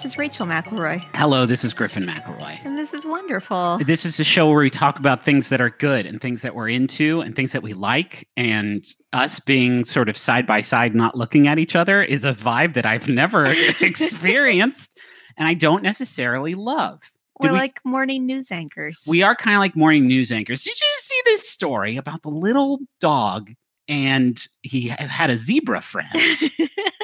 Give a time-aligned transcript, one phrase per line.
[0.00, 2.58] Hi, this is Rachel McElroy, Hello, this is Griffin McElroy.
[2.64, 3.78] and this is wonderful.
[3.84, 6.54] This is a show where we talk about things that are good and things that
[6.54, 8.26] we're into and things that we like.
[8.34, 8.82] And
[9.12, 12.72] us being sort of side by side, not looking at each other, is a vibe
[12.74, 13.44] that I've never
[13.82, 14.98] experienced
[15.36, 17.02] and I don't necessarily love.
[17.38, 19.04] We're we- like morning news anchors.
[19.06, 20.64] We are kind of like morning news anchors.
[20.64, 23.50] Did you see this story about the little dog
[23.86, 26.08] and he had a zebra friend?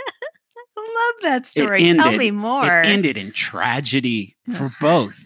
[0.89, 1.81] I love that story.
[1.95, 2.65] Tell ended- me It more.
[2.83, 5.21] ended in tragedy for both.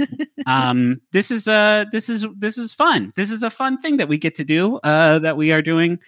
[0.46, 3.12] um, this is uh this is this is fun.
[3.16, 4.77] This is a fun thing that we get to do.
[4.78, 5.98] Uh, that we are doing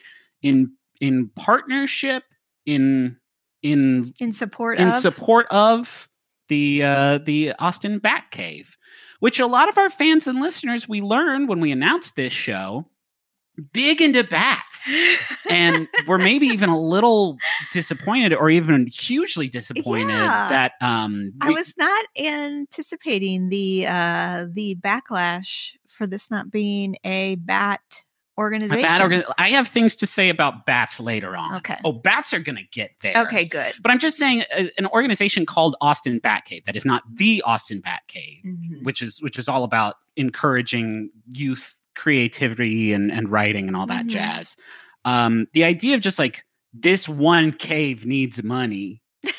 [0.42, 2.24] in in partnership
[2.66, 3.16] in
[3.62, 6.08] in in support of in of support of
[6.48, 8.76] the uh, the Austin Bat Cave,
[9.20, 12.86] which a lot of our fans and listeners we learned when we announced this show,
[13.72, 14.90] big into bats,
[15.50, 17.36] and we're maybe even a little
[17.72, 20.48] disappointed or even hugely disappointed Yeah.
[20.48, 27.34] that um I was not anticipating the uh the backlash for this not being a
[27.36, 27.80] bat
[28.38, 28.82] organization.
[28.84, 31.56] a bat organ- I have things to say about bats later on.
[31.56, 31.76] Okay.
[31.84, 33.14] Oh, bats are gonna get there.
[33.26, 33.74] Okay, good.
[33.82, 37.42] But I'm just saying, uh, an organization called Austin Bat Cave that is not the
[37.44, 38.42] Austin Bat Cave.
[38.46, 38.82] Mhm.
[38.84, 44.06] which is which is all about encouraging youth creativity and and writing and all that
[44.06, 44.10] Mhm.
[44.10, 44.56] jazz.
[45.04, 49.02] Um, the idea of just like this one cave needs money.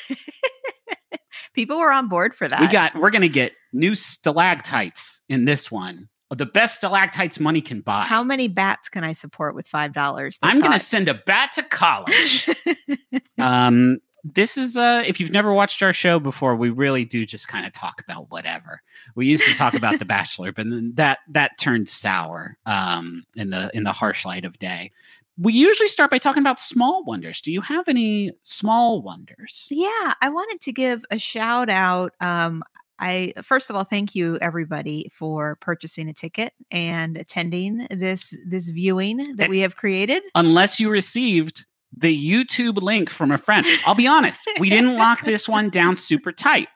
[1.54, 2.60] People were on board for that.
[2.60, 6.08] We got we're gonna get new stalactites in this one.
[6.30, 8.02] The best stalactites money can buy.
[8.02, 10.36] How many bats can I support with five dollars?
[10.42, 12.48] I'm gonna send a bat to college.
[13.38, 17.46] um this is uh if you've never watched our show before we really do just
[17.46, 18.80] kind of talk about whatever
[19.14, 23.50] we used to talk about the bachelor but then that that turned sour um in
[23.50, 24.90] the in the harsh light of day
[25.36, 30.14] we usually start by talking about small wonders do you have any small wonders Yeah,
[30.22, 32.12] I wanted to give a shout out.
[32.20, 32.62] Um,
[33.00, 38.70] I first of all thank you everybody for purchasing a ticket and attending this this
[38.70, 39.48] viewing that Eh.
[39.48, 40.22] we have created.
[40.36, 45.20] unless you received the youtube link from a friend i'll be honest we didn't lock
[45.22, 46.68] this one down super tight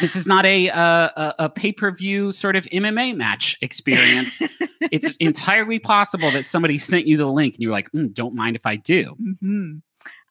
[0.00, 4.40] this is not a uh, a, a pay-per-view sort of mma match experience
[4.92, 8.56] it's entirely possible that somebody sent you the link and you're like, "Mm, don't mind
[8.56, 9.16] if I do.
[9.20, 9.82] Mhm.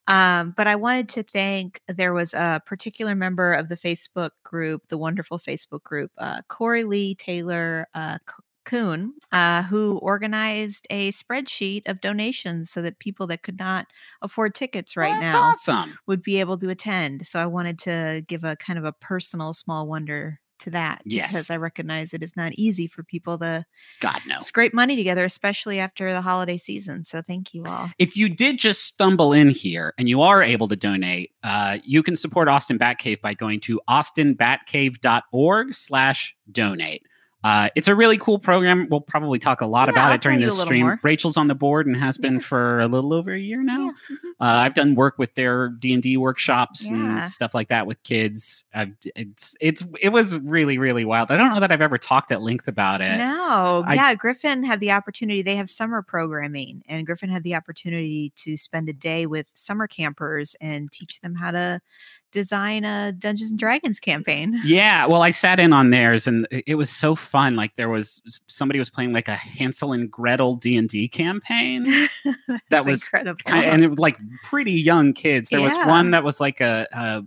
[0.06, 1.80] Um, but I wanted to thank.
[1.88, 6.84] There was a particular member of the Facebook group, the wonderful Facebook group, uh, Corey
[6.84, 13.26] Lee Taylor uh, C- Kuhn, uh, who organized a spreadsheet of donations so that people
[13.28, 13.86] that could not
[14.22, 15.98] afford tickets right That's now awesome.
[16.06, 17.26] would be able to attend.
[17.26, 21.32] So I wanted to give a kind of a personal small wonder to that Yes.
[21.32, 23.64] because I recognize it is not easy for people to
[24.00, 24.38] God no.
[24.38, 27.02] scrape money together, especially after the holiday season.
[27.04, 27.90] So thank you all.
[27.98, 32.02] If you did just stumble in here and you are able to donate, uh, you
[32.02, 37.02] can support Austin Batcave by going to austinbatcave.org slash donate.
[37.44, 38.88] Uh, it's a really cool program.
[38.90, 40.80] We'll probably talk a lot Yeah, about I'll it during tell you a this stream.
[40.86, 40.98] more.
[41.02, 42.40] Rachel's on the board and has been Yeah.
[42.40, 43.92] for a little over a year now.
[44.08, 44.30] Yeah, mhm.
[44.40, 48.02] Uh, I've done work with their D and D workshops and stuff like that with
[48.02, 48.64] kids.
[48.74, 51.30] I've, it's it's it was really really wild.
[51.30, 53.18] I don't know that I've ever talked at length about it.
[53.18, 55.42] No, I- yeah, Griffin had the opportunity.
[55.42, 59.86] They have summer programming, and Griffin had the opportunity to spend a day with summer
[59.86, 61.80] campers and teach them how to
[62.34, 64.60] design a Dungeons and Dragons campaign.
[64.74, 67.54] Yeah, well, I sat in on theirs, and it was so fun.
[67.54, 71.84] Like there was somebody was playing like a Hansel and Gretel D and D campaign,
[72.70, 73.38] That was incredible.
[73.44, 75.48] kind and it was like pretty young kids.
[75.48, 76.86] There was one that was like a.
[76.92, 77.22] a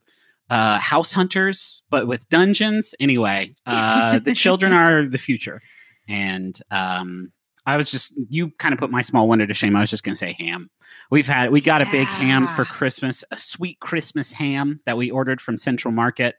[0.50, 2.96] uh, house hunters, but with dungeons.
[3.02, 5.62] Anyway, uh, the children are the future,
[6.08, 7.34] and um,
[7.66, 9.76] I was just you kind of put my small wonder to shame.
[9.76, 10.70] I was just going to say ham.
[11.10, 15.10] We've had we got a big ham for Christmas, a sweet Christmas ham that we
[15.10, 16.36] ordered from Central Market,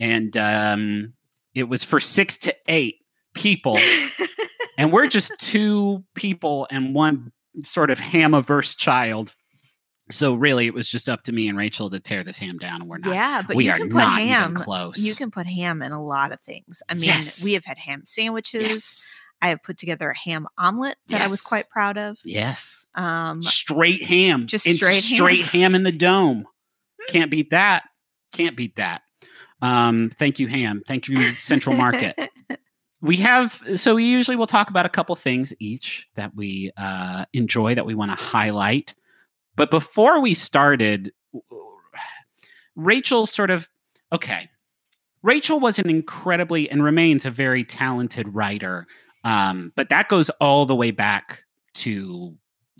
[0.00, 1.12] and um,
[1.54, 2.96] it was for six to eight
[3.34, 3.78] people,
[4.78, 7.30] and we're just two people and one
[7.62, 9.34] sort of ham averse child.
[10.10, 12.80] So really, it was just up to me and Rachel to tear this ham down,
[12.82, 13.12] and we're not.
[13.14, 14.52] yeah, but we you are can put not ham.
[14.52, 14.98] even close.
[14.98, 16.80] You can put ham in a lot of things.
[16.88, 17.44] I mean, Yes.
[17.44, 18.62] we have had ham sandwiches.
[18.68, 19.12] yes,
[19.42, 22.18] I have put together a ham omelet that I was quite proud of.
[22.24, 25.02] yes, Um, straight ham, Just It's straight ham.
[25.02, 26.46] straight ham in the dome.
[27.08, 27.84] Can't beat that.
[28.34, 29.02] Can't beat that.
[29.62, 30.82] Um, thank you, ham.
[30.86, 32.16] Thank you, Central Market.
[33.00, 37.24] we have so we usually will talk about a couple things each that we uh,
[37.32, 38.94] enjoy that we want to highlight
[39.54, 41.12] but before we started
[42.74, 43.68] rachel sort of
[44.12, 44.48] okay
[45.22, 48.86] rachel was an incredibly and remains a very talented writer
[49.26, 51.44] um, but that goes all the way back
[51.74, 52.34] to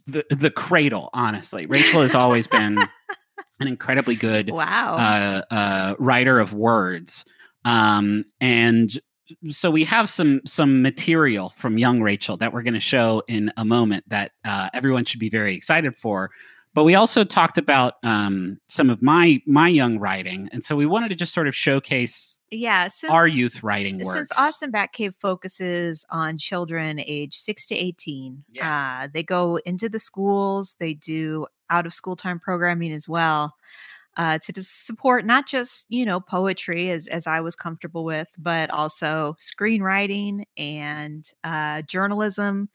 [0.07, 2.79] the the cradle honestly rachel has always been
[3.61, 4.97] an incredibly good Wow.
[4.97, 7.25] uh, uh, writer of words.
[7.65, 8.91] Um, and
[9.49, 13.53] so we have some some material from young Rachel that we're going to show in
[13.57, 16.31] a moment that uh, everyone should be very excited for.
[16.77, 20.85] But we also talked about um, some of my my young writing, and so we
[20.85, 22.89] wanted to just sort of showcase yeah.
[22.89, 24.13] Since, our youth writing works.
[24.13, 28.63] Since Austin Batcave focuses on children age six to 18, Yes.
[28.63, 33.55] uh, they go into the schools, they do out of school time programming as well.
[34.19, 38.29] Uh, to just support not just you know poetry as as I was comfortable with,
[38.37, 42.69] but also screenwriting and uh, journalism,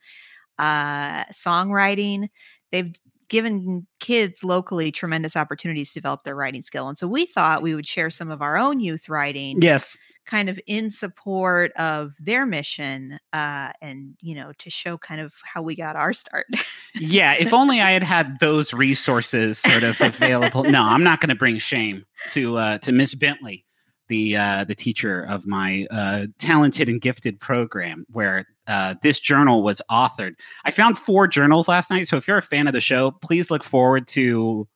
[0.58, 2.30] uh, songwriting.
[2.72, 2.92] They've
[3.32, 7.74] given kids locally tremendous opportunities to develop their writing skill, and so we thought we
[7.74, 9.96] would share some of our own youth writing yes,
[10.26, 15.32] kind of in support of their mission uh, and you know to show kind of
[15.42, 16.46] how we got our start
[16.94, 17.34] yeah.
[17.34, 20.64] If only I had had those resources sort of available.
[20.64, 23.64] No, I'm not going to bring shame to uh, to Miss Bentley,
[24.12, 29.62] the uh, the teacher of my uh, talented and gifted program, where uh, this journal
[29.62, 30.34] was authored.
[30.64, 33.50] I found four journals last night, so if you're a fan of the show, please
[33.50, 34.68] look forward to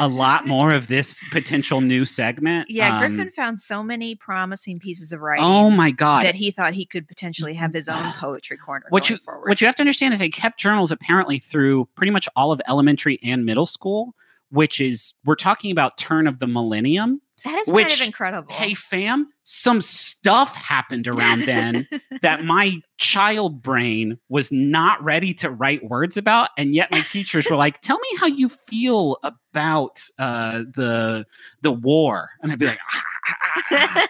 [0.00, 2.66] a lot more of this potential new segment.
[2.68, 6.24] yeah Um, griffin found so many promising pieces of writing Oh my god!
[6.24, 9.60] that he thought he could potentially have his own poetry corner what you forward what
[9.60, 13.18] you have to understand is they kept journals apparently through pretty much all of elementary
[13.22, 14.14] and middle school,
[14.50, 17.20] which is we're talking about turn of the millennium.
[17.44, 21.86] That is kind which- of incredible Hey fam, some stuff happened around then
[22.22, 27.48] that my child brain was not ready to write words about, and yet my teachers
[27.50, 31.26] were like, "Tell me how you feel about uh, the
[31.62, 32.78] the war," and I'd be like.
[32.94, 34.06] "Ah, ah, ah,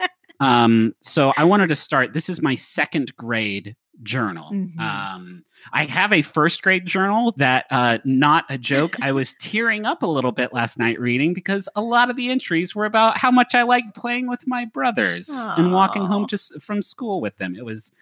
[0.00, 0.06] ah."
[0.40, 2.12] Um, so I wanted to start.
[2.12, 4.50] This is my second grade journal.
[4.50, 4.78] Mhm.
[4.80, 5.44] Um,
[5.74, 8.96] I have a first grade journal that, uh, not a joke.
[9.02, 12.30] I was tearing up a little bit last night reading because a lot of the
[12.30, 15.28] entries were about how much I liked playing with my brothers
[15.58, 17.54] and walking home just from school with them.
[17.56, 17.92] It was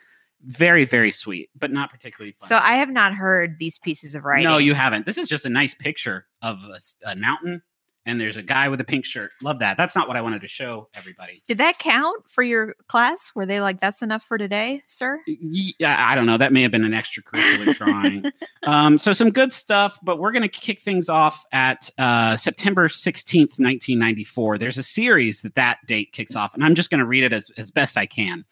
[0.47, 2.47] very, very sweet, but not particularly fun.
[2.49, 5.05] so i have not heard these pieces of writing no, you haven't.
[5.05, 6.59] This is just a nice picture of
[7.05, 7.61] a mountain,
[8.09, 9.33] and there's a guy with a pink shirt.
[9.43, 9.77] Love that.
[9.77, 11.43] That's not what I wanted to show everybody.
[11.47, 15.97] did that count for your class were they like that's enough for today sir yeah,
[16.09, 16.37] I don't know.
[16.37, 18.25] That may have been an extracurricular drawing.
[18.65, 22.89] Um, so some good stuff, but we're going to kick things off at uh, September
[22.89, 24.59] 16th, 1994.
[24.59, 27.33] There's a series that that date kicks off, and I'm just going to read it
[27.33, 28.45] as, as best I can.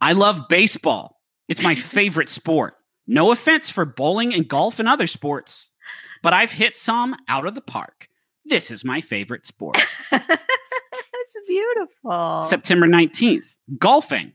[0.00, 1.20] I love baseball.
[1.48, 2.74] It's my favorite sport.
[3.08, 5.69] No offense for bowling and golf and other sports,
[6.22, 8.08] but I've hit some out of the park.
[8.44, 9.78] This is my favorite sport.
[10.10, 14.32] that's beautiful September 19th, golfing.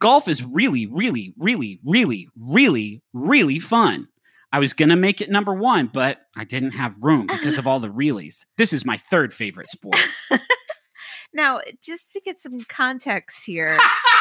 [0.00, 4.08] Golf is really, really, really, really, really, really fun.
[4.52, 7.66] I was going to make it number one, but I didn't have room because of
[7.66, 8.44] all the reelies.
[8.56, 9.98] This is my third favorite sport.
[11.32, 13.78] now just to get some context here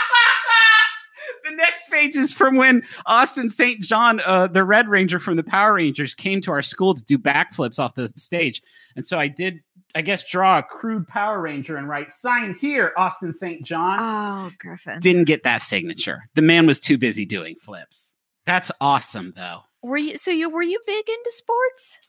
[1.44, 3.82] the next page is from when Austin St.
[3.82, 7.18] John, uh, the Red Ranger from the Power Rangers, came to our school to do
[7.18, 8.62] backflips off the stage.
[8.96, 9.60] And so I did,
[9.96, 13.66] I guess, draw a crude Power Ranger and write, sign here, Austin St.
[13.66, 13.98] John.
[14.00, 16.24] oh griffin didn't get that signature.
[16.36, 18.16] The man was too busy doing flips.
[18.46, 19.62] That's awesome, though.
[19.82, 22.00] Were you so you were you big into sports?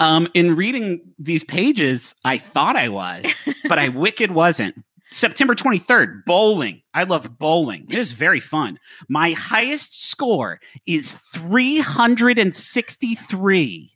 [0.00, 3.26] Um, in reading these pages, I thought I was,
[3.68, 4.82] but I wicked wasn't.
[5.12, 6.80] September 23rd, bowling.
[6.94, 7.86] I love bowling.
[7.90, 8.78] It is very fun.
[9.08, 13.92] My highest score is 363.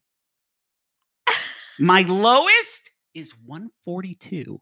[1.78, 4.60] My lowest is 142.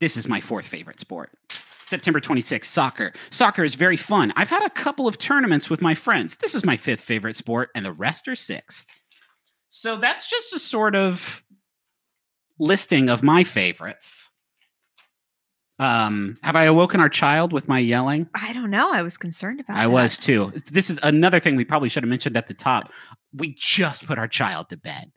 [0.00, 1.30] This is my fourth favorite sport.
[1.84, 3.12] September 26th, soccer.
[3.30, 4.32] Soccer is very fun.
[4.34, 6.36] I've had a couple of tournaments with my friends.
[6.36, 8.86] This is my fifth favorite sport, and the rest are sixth.
[9.68, 11.44] So that's just a sort of
[12.58, 14.30] listing of my favorites.
[15.78, 18.28] Um, have I awoken our child with my yelling?
[18.34, 18.92] I don't know.
[18.92, 19.76] I was concerned about.
[19.76, 19.90] I that.
[19.92, 20.52] was too.
[20.70, 22.92] This is another thing we probably should have mentioned at the top.
[23.34, 25.10] We just put our child to bed,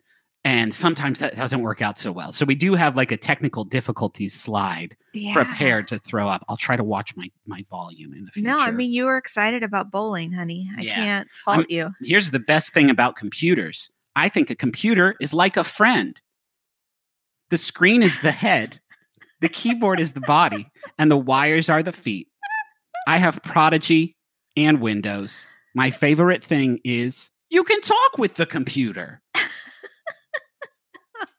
[0.43, 2.31] and sometimes that doesn't work out so well.
[2.31, 5.33] So we do have like a technical difficulties slide yeah.
[5.33, 6.43] prepared to throw up.
[6.47, 8.47] I'll try to watch my my volume in the future.
[8.47, 10.69] No, I mean you were excited about bowling, honey.
[10.77, 10.95] I Yeah.
[10.95, 11.93] can't fault you.
[12.01, 13.89] here's the best thing about computers.
[14.15, 16.19] I think a computer is like a friend.
[17.49, 18.79] The screen is the head,
[19.41, 22.27] the keyboard is the body, and the wires are the feet.
[23.07, 24.15] I have Prodigy
[24.57, 25.47] and Windows.
[25.73, 29.21] My favorite thing is you can talk with the computer.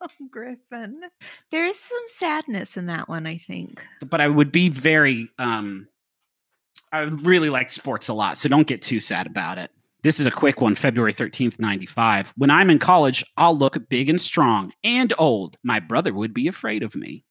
[0.03, 1.01] Oh, Griffin.
[1.51, 3.85] There's some sadness in that one, I think.
[4.09, 5.89] But I would be very um
[6.93, 9.71] I really like sports a lot, so don't get too sad about it.
[10.03, 12.33] This is a quick one, February 13th, 95.
[12.37, 15.57] When I'm in college, I'll look big and strong and old.
[15.65, 17.25] My brother would be afraid of me.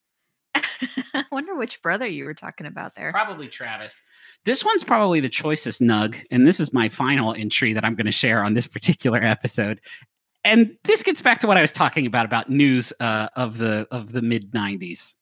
[1.14, 3.12] I wonder which brother you were talking about there.
[3.12, 4.02] Probably Travis.
[4.46, 8.06] This one's probably the choicest nug, and this is my final entry that I'm going
[8.06, 9.82] to share on this particular episode.
[10.44, 13.88] And this gets back to what I was talking about about news uh, of the
[13.90, 15.16] of the mid 90s.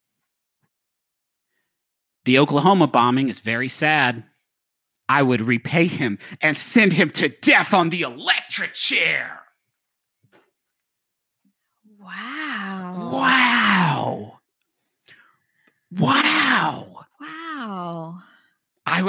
[2.25, 4.24] The Oklahoma bombing is very sad.
[5.10, 9.41] I would repay him and send him to death on the electric chair.
[12.00, 13.10] Wow.
[13.12, 14.39] Wow.
[15.91, 17.05] Wow.
[17.19, 18.19] Wow.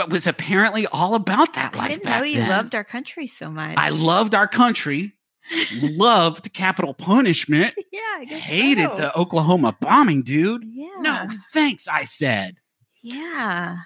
[0.00, 2.48] I was apparently all about that I life didn't back know you then.
[2.50, 3.76] loved our country so much.
[3.76, 5.12] I loved our country,
[5.82, 8.96] loved capital punishment, yeah, I guess hated so.
[8.96, 10.64] the Oklahoma bombing, dude.
[10.66, 10.88] Yeah.
[11.00, 12.56] No, thanks, I said.
[13.02, 13.76] Yeah.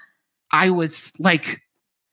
[0.50, 1.60] I was like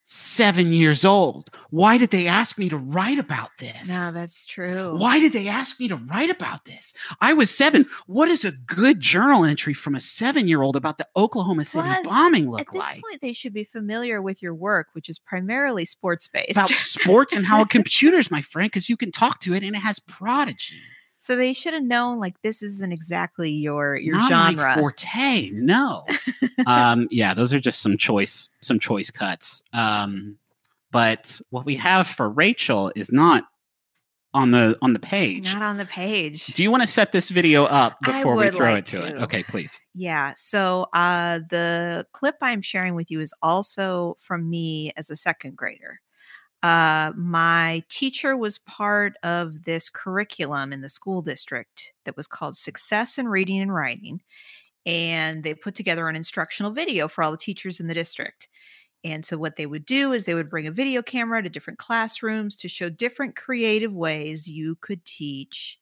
[0.05, 1.49] seven years old.
[1.71, 3.89] Why did they ask me to write about this?
[3.89, 4.97] No, that's true.
[4.97, 6.93] Why did they ask me to write about this?
[7.21, 7.87] I was seven.
[8.05, 11.87] What does a good journal entry from a seven year old about the Oklahoma City
[11.87, 13.01] Plus, bombing At this like?
[13.01, 16.51] point, they should be familiar with your work, which is primarily sports based.
[16.51, 19.75] About sports and how a computer's my friend, because you can talk to it and
[19.75, 20.75] it has prodigy.
[21.25, 24.75] So they should have known like this isn't exactly your your Not genre.
[24.75, 25.49] forte.
[25.53, 26.05] No.
[26.67, 29.63] um, yeah, those are just some choice, some choice cuts.
[29.73, 30.37] Um,
[30.91, 33.45] but what we have for Rachel is not
[34.35, 35.51] on the on the page.
[35.51, 36.45] Not on the page.
[36.47, 39.15] Do you want to set this video up before we throw like it to, it?
[39.23, 39.81] Okay, please.
[39.95, 40.33] Yeah.
[40.35, 45.55] So uh, the clip I'm sharing with you is also from me as a second
[45.57, 46.01] grader.
[46.65, 52.57] Uh, my teacher was part of this curriculum in the school district that was called
[52.57, 54.19] Success in Reading and Writing.
[54.83, 58.49] And they put together an instructional video for all the teachers in the district.
[59.03, 61.77] And so, what they would do is they would bring a video camera to different
[61.77, 65.77] classrooms to show different creative ways you could teach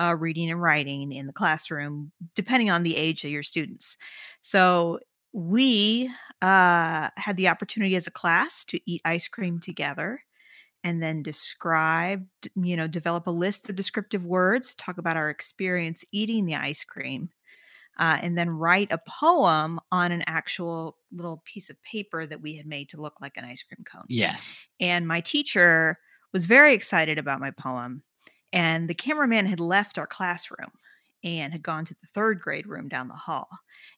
[0.00, 3.96] uh, reading and writing in the classroom, depending on the age of your students.
[4.42, 5.00] So
[5.32, 6.10] we
[6.42, 10.22] uh, had the opportunity as a class to eat ice cream together
[10.82, 16.04] and then describe, you know, develop a list of descriptive words, talk about our experience
[16.10, 17.28] eating the ice cream,
[17.98, 22.56] uh, and then write a poem on an actual little piece of paper that we
[22.56, 24.06] had made to look like an ice cream cone.
[24.08, 24.62] Yes.
[24.80, 25.98] And my teacher
[26.32, 28.02] was very excited about my poem.
[28.52, 30.72] And the cameraman had left our classroom
[31.22, 33.48] and had gone to the third grade room down the hall.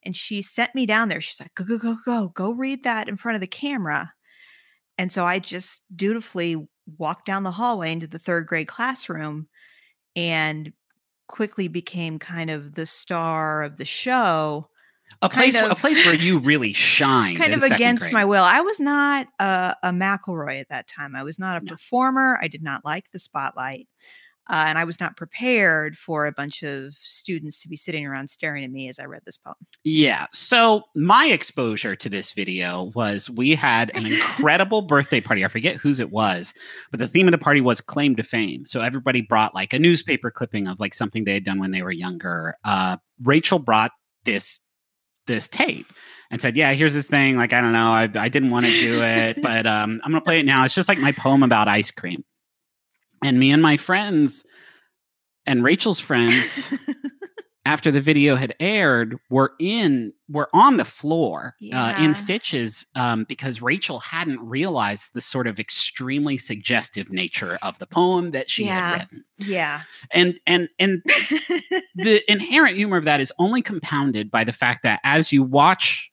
[0.04, 1.20] And she sent me down there.
[1.20, 4.12] She's like, go, go, go, go, go read that in front of the camera.
[4.98, 6.56] And so I just dutifully
[6.98, 9.48] walked down the hallway into the third grade classroom
[10.16, 10.72] and
[11.28, 14.68] quickly became kind of the star of the show
[15.22, 17.36] A place, a place where you really shine.
[17.38, 18.42] kind of against my will.
[18.44, 21.16] I was not a, a McElroy at that time.
[21.16, 21.72] I was not a No.
[21.72, 22.38] performer.
[22.42, 23.88] I did not like the spotlight.
[24.50, 28.28] Uh, and I was not prepared for a bunch of students to be sitting around
[28.28, 29.54] staring at me as I read this poem.
[29.84, 30.26] Yeah.
[30.32, 35.44] So my exposure to this video was we had an incredible birthday party.
[35.44, 36.54] I forget whose it was,
[36.90, 38.66] but the theme of the party was claim to fame.
[38.66, 41.82] So everybody brought like a newspaper clipping of like something they had done when they
[41.82, 42.56] were younger.
[42.64, 43.92] Uh, Rachel brought
[44.24, 44.60] this
[45.28, 45.86] this tape
[46.32, 47.36] and said, "Yeah, here's this thing.
[47.36, 50.20] Like I don't know, I, I didn't want to do it, but um, I'm gonna
[50.20, 50.64] play it now.
[50.64, 52.24] It's just like my poem about ice cream."
[53.24, 54.44] And me and my friends
[55.46, 56.68] and Rachel's friends
[57.64, 63.22] after the video had aired were in were on the floor uh, in stitches um,
[63.28, 68.64] because rachel hadn't realized the sort of extremely suggestive nature of the poem that she
[68.66, 68.88] Yeah.
[68.90, 69.82] had written yeah.
[70.10, 71.02] and and and
[71.94, 76.10] the inherent humor of that is only compounded by the fact that as you watch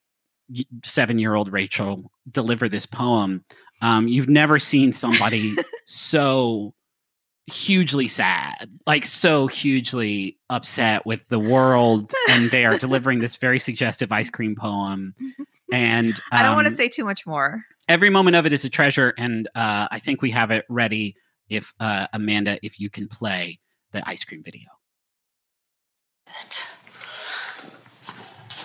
[0.84, 3.44] seven year old rachel deliver this poem
[3.82, 6.76] um, you've never seen somebody so
[7.52, 13.60] hugely sad like so hugely upset with the world and they are delivering this very
[13.60, 15.14] suggestive ice cream poem
[15.72, 17.64] and I don't want to um, say too much more.
[17.88, 21.16] every moment of it is a treasure and uh, i think we have it ready
[21.50, 23.60] if uh, amanda if you can play
[23.92, 24.70] the ice cream video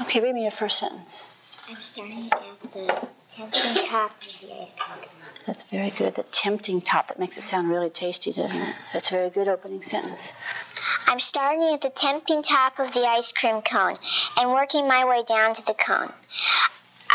[0.00, 1.64] Okay, read me your first sentence.
[1.68, 5.08] I'm starting at the tempting top of the ice cream.
[5.46, 6.14] That's very good.
[6.14, 8.74] The tempting top that makes it sound really tasty, doesn't it?
[8.92, 10.32] That's a very good opening sentence.
[11.06, 13.98] I'm starting at the tempting top of the ice cream cone
[14.38, 16.12] and working my way down to the cone.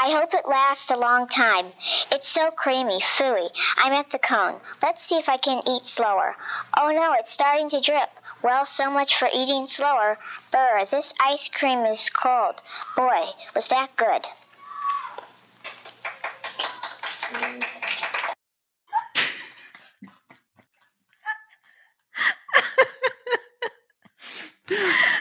[0.01, 1.65] I hope it lasts a long time.
[2.11, 3.49] It's so creamy, fooey.
[3.77, 4.59] I'm at the cone.
[4.81, 6.35] Let's see if I can eat slower.
[6.79, 8.09] Oh no, it's starting to drip.
[8.41, 10.17] Well, so much for eating slower.
[10.51, 12.61] Brr, this ice cream is cold.
[12.95, 14.25] Boy, was that good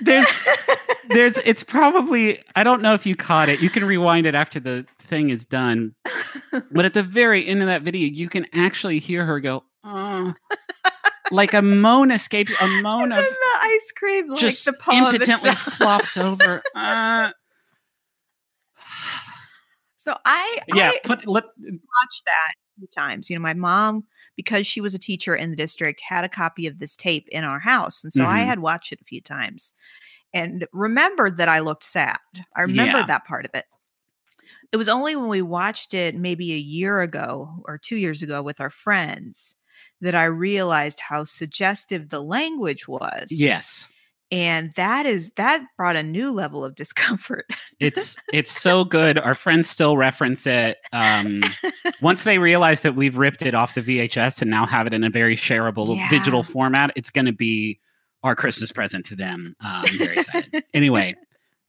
[0.03, 0.49] there's
[1.09, 3.61] there's it's probably I don't know if you caught it.
[3.61, 5.95] You can rewind it after the thing is done.
[6.73, 10.35] But at the very end of that video, you can actually hear her go, oh.
[11.31, 15.51] like a moan escapes a moan and of the ice cream like just the impotently
[15.55, 16.63] flops over.
[16.75, 17.31] Uh.
[20.09, 23.29] So I, yeah, I put let, watched that a few times.
[23.29, 24.05] You know, my mom,
[24.37, 27.45] because she was a teacher in the district, had a copy of this tape in
[27.45, 28.03] our house.
[28.03, 28.47] And so I Mhm.
[28.47, 29.75] had watched it a few times
[30.33, 32.17] and remembered that I looked sad.
[32.57, 33.07] I remembered Yeah.
[33.09, 33.67] that part of it.
[34.73, 38.43] It was only when we watched it maybe a year ago or two years ago
[38.43, 39.57] with our friends
[40.01, 43.31] that I realized how suggestive the language was.
[43.31, 43.89] yes.
[44.31, 47.47] And that is that brought a new level of discomfort.
[47.81, 49.19] It's it's so good.
[49.19, 50.77] Our friends still reference it.
[50.93, 51.41] Um,
[52.03, 55.03] once they realize that we've ripped it off the VHS and now have it in
[55.05, 56.09] a very shareable Yeah.
[56.11, 57.81] digital format, it's going to be
[58.23, 59.55] our Christmas present to them.
[59.61, 60.65] Um, I'm very excited.
[60.75, 61.15] anyway,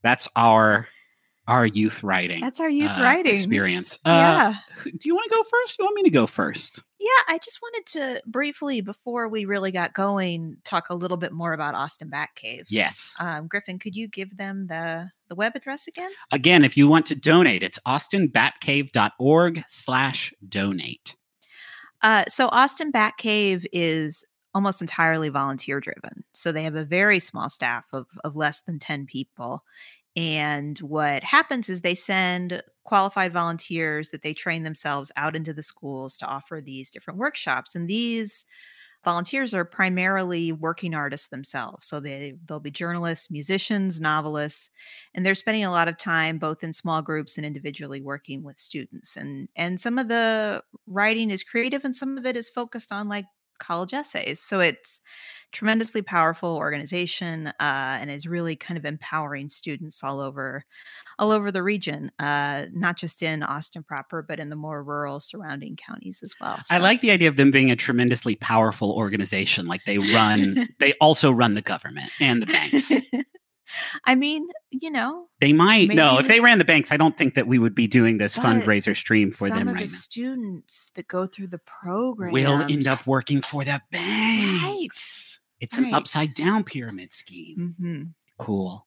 [0.04, 0.88] that's our
[1.50, 2.42] our youth writing.
[2.42, 3.34] That's our youth uh, writing.
[3.34, 3.98] experience.
[4.06, 4.54] Uh, yeah.
[4.84, 5.80] Do you want to go first?
[5.80, 6.84] You want me to go first?
[7.00, 11.32] Yeah, I just wanted to briefly, before we really got going, talk a little bit
[11.32, 12.66] more about Austin Batcave.
[12.70, 13.16] Yes.
[13.20, 16.12] Um, Griffin, could you give them the the web address again?
[16.32, 21.16] Again, if you want to donate, it's austinbatcave.org slash donate.
[22.02, 26.24] Uh, so Austin Batcave is almost entirely volunteer driven.
[26.34, 29.64] So they have a very small staff of of less than 10 people.
[30.20, 35.64] And what happens is they send qualified volunteers that they train themselves out into the
[35.64, 37.74] schools to offer these different workshops.
[37.74, 38.44] And these
[39.06, 41.88] volunteers are primarily working artists themselves.
[41.88, 44.70] So they they'll be journalists, musicians, novelists,
[45.16, 48.60] and they're spending a lot of time both in small groups and individually working with
[48.60, 49.16] students.
[49.16, 53.08] And and some of the writing is creative and some of it is focused on
[53.08, 53.26] like
[53.60, 54.40] college essays.
[54.40, 55.02] So it's
[55.52, 60.64] tremendously powerful organization uh, and is really kind of empowering students all over
[61.18, 65.20] all over the region uh, not just in austin proper but in the more rural
[65.20, 69.66] surrounding counties as well I like the idea of them being a tremendously powerful organization.
[69.68, 72.92] Like they run, they also run the government and the banks.
[74.06, 76.20] I mean you know They might no.
[76.20, 78.96] If they ran the banks, I don't think that we would be doing this fundraiser
[78.96, 79.88] stream for them right the now.
[79.88, 84.62] students that go through the program Will end up working for the banks.
[84.64, 84.88] Right.
[85.62, 87.76] It's an upside down pyramid scheme.
[87.78, 88.04] hmm
[88.38, 88.86] Cool.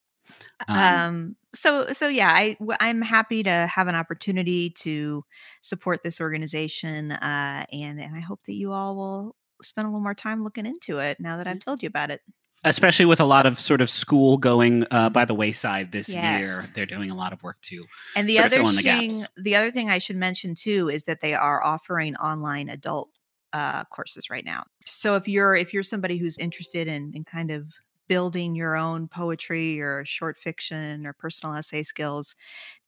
[0.68, 5.24] Um, um so so yeah i i'm happy to have an opportunity to
[5.60, 10.00] support this organization uh and and i hope that you all will spend a little
[10.00, 12.20] more time looking into it now that i've told you about it
[12.64, 16.62] especially with a lot of sort of school going uh, by the wayside this year,
[16.74, 17.84] they're doing a lot of work too.
[18.16, 19.28] and the other the thing gaps.
[19.36, 23.08] the other thing i should mention too is that they are offering online adult
[23.52, 27.50] uh courses right now so if you're if you're somebody who's interested in in kind
[27.50, 27.66] of
[28.08, 32.34] building your own poetry or short fiction or personal essay skills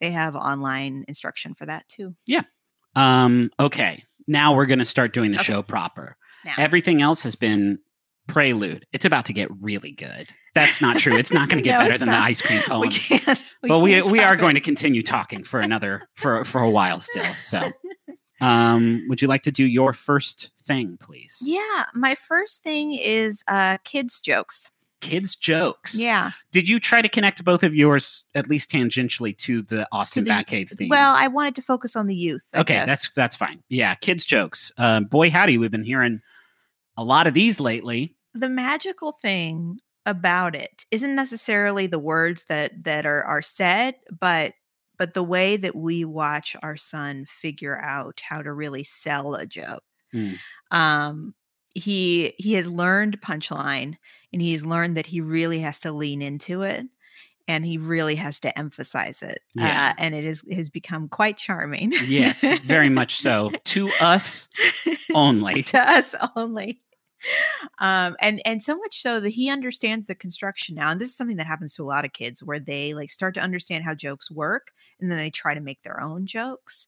[0.00, 2.42] they have online instruction for that too Yeah.
[2.96, 5.44] Um, okay, now we're going to start doing the Okay.
[5.52, 6.16] show proper.
[6.44, 7.78] now Everything else has been
[8.26, 8.86] prelude.
[8.92, 10.28] It's about to get really good.
[10.54, 11.16] That's not true.
[11.16, 12.18] It's not going to get No, better than not.
[12.18, 12.80] the ice cream poem.
[12.82, 16.60] we can't but we we are top going to continue talking for another for for
[16.62, 17.24] a while still.
[17.34, 17.70] So,
[18.40, 21.38] um, would you like to do your first thing, please?
[21.44, 24.70] Yeah, my first thing is uh kids jokes.
[25.00, 25.98] Kids jokes.
[25.98, 26.30] Yeah.
[26.50, 30.30] Did you try to connect both of yours at least tangentially to the Austin the-
[30.30, 30.88] Batcave theme?
[30.88, 32.46] Well, I wanted to focus on the youth.
[32.54, 32.86] I okay, guess.
[32.88, 33.62] that's that's fine.
[33.68, 34.72] Yeah, kids jokes.
[34.78, 36.22] Uh, boy, howdy, we've been hearing
[36.96, 38.16] a lot of these lately.
[38.34, 44.54] the magical thing about it isn't necessarily the words that that are are said, but
[44.98, 49.46] but the way that we watch our son figure out how to really sell a
[49.46, 49.82] joke.
[50.14, 50.40] Mm.
[50.70, 51.34] Um
[51.74, 53.96] he he has learned punchline
[54.32, 56.86] and he's learned that he really has to lean into it
[57.48, 59.38] and he really has to emphasize it.
[59.54, 59.90] Yeah.
[59.92, 61.92] Uh, and it is has become quite charming.
[62.06, 63.50] Yes, very much so.
[63.64, 64.48] To us
[65.14, 65.62] only.
[65.74, 66.80] to us only.
[67.78, 70.90] Um, and and so much so that he understands the construction now.
[70.90, 73.34] And this is something that happens to a lot of kids where they like start
[73.34, 76.86] to understand how jokes work and then they try to make their own jokes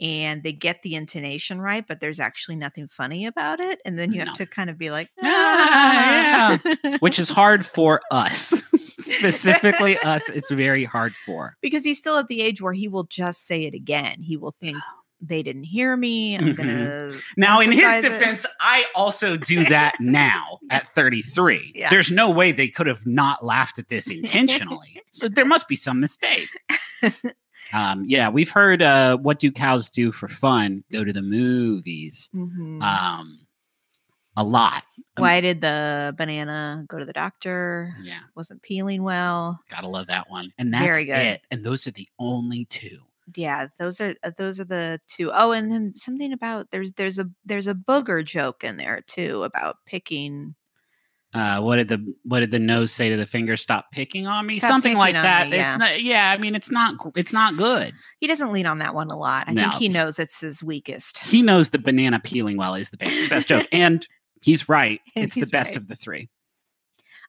[0.00, 3.80] and they get the intonation right, but there's actually nothing funny about it.
[3.84, 4.26] And then you No.
[4.26, 8.62] have to kind of be like, Ah, "Ah." Which is hard for us.
[8.98, 11.56] Specifically us, it's very hard for.
[11.62, 14.22] because he's still at the age where he will just say it again.
[14.22, 14.76] He will think
[15.20, 16.36] they didn't hear me.
[16.36, 16.56] I'm Mhm.
[16.56, 21.72] gonna Now, in his emphasize it." defense, I also do that now at 33.
[21.74, 21.90] Yeah.
[21.90, 25.02] There's no way they could have not laughed at this intentionally.
[25.10, 26.48] so there must be some mistake.
[27.72, 30.84] Um, yeah, we've heard uh, what do cows do for fun?
[30.90, 32.30] Go to the movies.
[32.34, 32.82] Mhm.
[32.82, 33.40] Um,
[34.38, 34.84] a lot.
[35.16, 37.92] Why did the banana go to the doctor?
[38.02, 39.60] Yeah, Wasn't peeling well.
[39.68, 40.52] gotta love that one.
[40.58, 41.16] And that's Very good.
[41.18, 41.40] it.
[41.50, 42.98] And those are the only two.
[43.36, 45.30] Yeah, those are uh, those are the two.
[45.34, 49.42] Oh, and then something about there's there's a there's a booger joke in there too
[49.42, 50.54] about picking.
[51.34, 53.54] Uh, what did the what did the nose say to the finger?
[53.56, 54.58] Stop picking on me.
[54.58, 55.50] Stop Something like that.
[55.50, 55.76] me, It's yeah.
[55.76, 56.02] not.
[56.02, 56.94] Yeah, I mean, it's not.
[57.16, 57.92] It's not good.
[58.20, 59.44] He doesn't lean on that one a lot.
[59.46, 61.18] I think he knows it's his weakest.
[61.18, 64.06] He knows the banana peeling well is the best, best joke, and
[64.42, 65.00] he's right.
[65.14, 65.76] It's the best right.
[65.76, 66.28] of the three.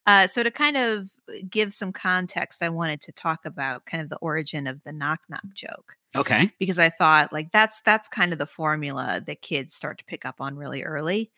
[0.06, 1.08] Uh, so to kind of
[1.48, 5.20] give some context, I wanted to talk about kind of the origin of the knock
[5.28, 6.50] knock joke Okay.
[6.58, 10.24] because I thought like that's that's kind of the formula that kids start to pick
[10.24, 11.30] up on really early.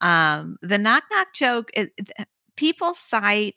[0.00, 3.56] Um, the knock knock joke, it, it- people cite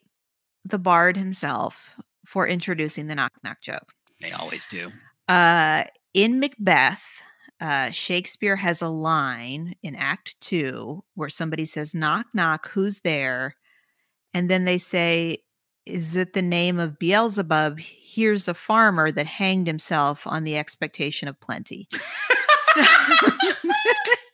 [0.64, 1.94] the bard himself
[2.26, 3.92] for introducing the knock knock joke.
[4.20, 4.90] They always do.
[5.28, 7.22] Uh, in Macbeth,
[7.60, 13.54] uh, Shakespeare has a line in Act Two where somebody says, "Knock, knock, who's there?"
[14.34, 15.38] And then they say,
[15.86, 17.78] "Is it the name of Beelzebub?
[17.78, 21.88] Here's a farmer that hanged himself on the expectation of plenty."
[22.74, 22.84] So-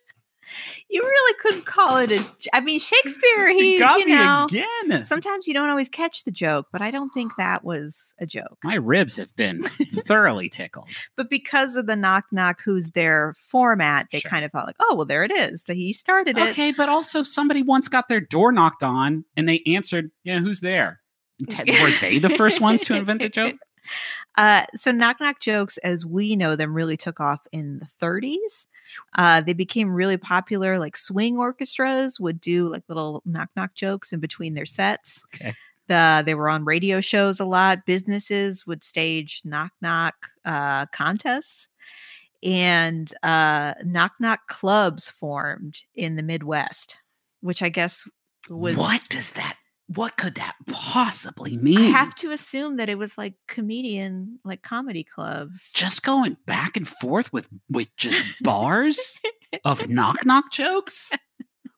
[0.88, 2.25] you really couldn't call it a.
[2.53, 3.49] I mean, Shakespeare.
[3.57, 5.03] He, You got you me know, again.
[5.03, 8.59] sometimes you don't always catch the joke, but I don't think that was a joke.
[8.64, 9.62] My ribs have been
[10.07, 10.88] thoroughly tickled.
[11.16, 14.31] but because of the knock knock who's there format they Sure.
[14.31, 16.88] kind of thought like oh well there it is that he started it Okay, but
[16.88, 21.01] also somebody once got their door knocked on and they answered, "Yeah, who's there?"
[21.59, 23.57] Were they the first ones to invent the joke?
[24.38, 28.66] uh, so knock knock jokes as we know them really took off in the 30s
[29.16, 34.12] uh, they became really popular like swing orchestras would do like little knock knock jokes
[34.12, 35.55] in between their sets Okay.
[35.88, 41.68] the, they were on radio shows a lot businesses would stage knock knock uh, contests
[42.42, 46.99] and uh, knock knock clubs formed in the midwest
[47.40, 48.09] which i guess
[48.49, 49.57] was what does that?
[49.88, 51.79] What could that possibly mean?
[51.79, 55.70] I have to assume that it was like comedian, like comedy clubs.
[55.75, 59.16] just going back and forth with with just bars
[59.64, 61.12] of knock knock jokes.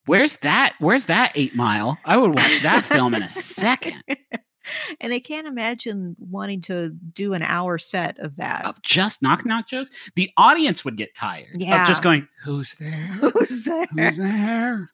[0.07, 0.75] Where's that?
[0.79, 1.99] Where's that Eight Mile?
[2.05, 4.03] I would watch that film in a second
[5.03, 8.65] and I can't imagine wanting to do an hour set of that.
[8.65, 9.91] of just knock knock jokes.
[10.17, 11.85] The audience would get tired of Yeah.
[11.85, 12.91] just going, "Who's there?
[13.21, 13.87] Who's there?
[13.95, 14.91] Who's there?"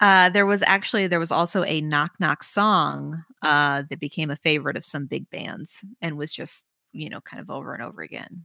[0.00, 4.36] Uh, there was actually there was also a knock knock song uh, that became a
[4.36, 8.02] favorite of some big bands and was just you know kind of over and over
[8.02, 8.44] again.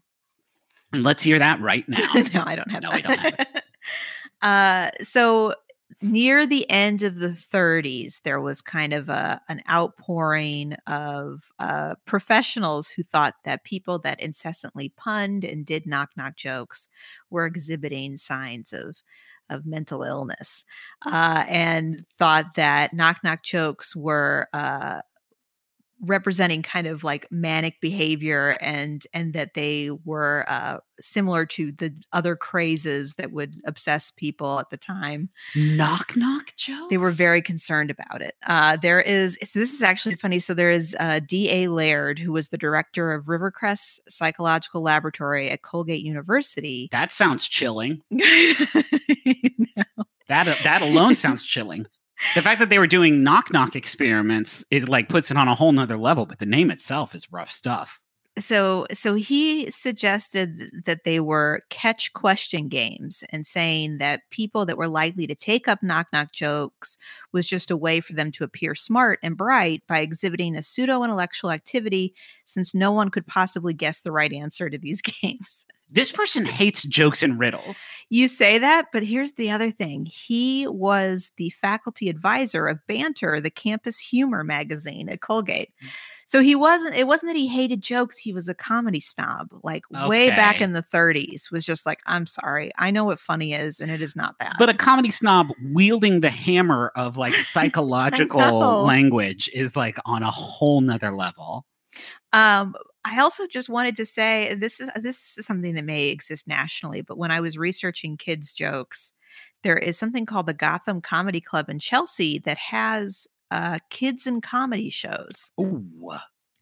[0.91, 1.99] And let's hear that right now.
[2.33, 2.83] no, I don't have.
[2.83, 2.95] No, that.
[2.95, 3.47] we don't have
[4.41, 5.53] uh, so
[6.01, 11.95] near the end of the 30s, there was kind of a an outpouring of uh,
[12.05, 16.87] professionals who thought that people that incessantly punned and did knock knock jokes
[17.29, 18.97] were exhibiting signs of
[19.49, 20.65] of mental illness,
[21.05, 24.47] uh, and thought that knock knock jokes were.
[24.53, 25.01] Uh,
[26.05, 31.93] representing kind of like manic behavior and and that they were uh similar to the
[32.13, 36.89] other crazes that would obsess people at the time knock knock jokes.
[36.89, 40.53] they were very concerned about it uh there is so this is actually funny so
[40.53, 46.01] there is uh da laird who was the director of rivercrest psychological laboratory at colgate
[46.01, 48.01] university That sounds chilling.
[50.27, 51.85] That that alone sounds chilling.
[52.33, 55.55] The fact that they were doing knock knock experiments, it like puts it on a
[55.55, 56.25] whole nother level.
[56.25, 57.99] But the name itself is rough stuff.
[58.37, 64.77] so so he suggested that they were catch question games and saying that people that
[64.77, 66.97] were likely to take up knock knock jokes
[67.31, 71.03] was just a way for them to appear smart and bright by exhibiting a pseudo
[71.03, 72.13] intellectual activity
[72.45, 76.83] since no one could possibly guess the right answer to these games This person hates
[76.83, 77.89] jokes and riddles.
[78.09, 80.05] you say that but here's the other thing.
[80.05, 85.71] He was the faculty advisor of banter the campus humor magazine at colgate.
[86.27, 89.49] So he wasn't it wasn't that he hated jokes he was a comedy snob.
[89.63, 93.53] Like way back in the 30s was just like i'm sorry i know what funny
[93.53, 94.55] is and it is not that.
[94.57, 100.31] But a comedy snob wielding the hammer of like psychological language is like on a
[100.31, 101.65] whole nother level.
[102.33, 102.73] um
[103.05, 107.01] i also just wanted to say this is this is something that may exist nationally
[107.01, 109.13] but when i was researching kids jokes
[109.63, 114.43] there is something called the gotham comedy club in chelsea that has uh kids and
[114.43, 115.83] comedy shows Ooh.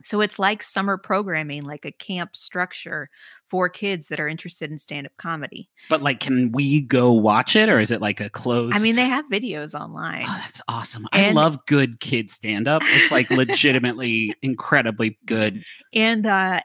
[0.03, 3.09] So it's like summer programming, like a camp structure
[3.43, 5.69] for kids that are interested in stand up comedy.
[5.89, 8.75] But like, can we go watch it or is it like a closed?
[8.75, 10.25] I mean, they have videos online.
[10.27, 11.07] Oh, that's awesome.
[11.11, 12.81] I love good kid stand up.
[12.85, 15.63] It's like legitimately incredibly good.
[15.93, 16.61] And uh,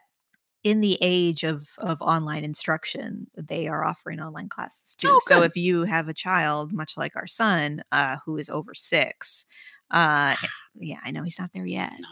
[0.65, 5.09] in the age of of online instruction, they are offering online classes too.
[5.11, 8.75] Oh, so if you have a child, much like our son, uh, who is over
[8.75, 9.47] six,
[9.91, 10.35] uh,
[10.79, 12.09] yeah, I know he's not there yet, No.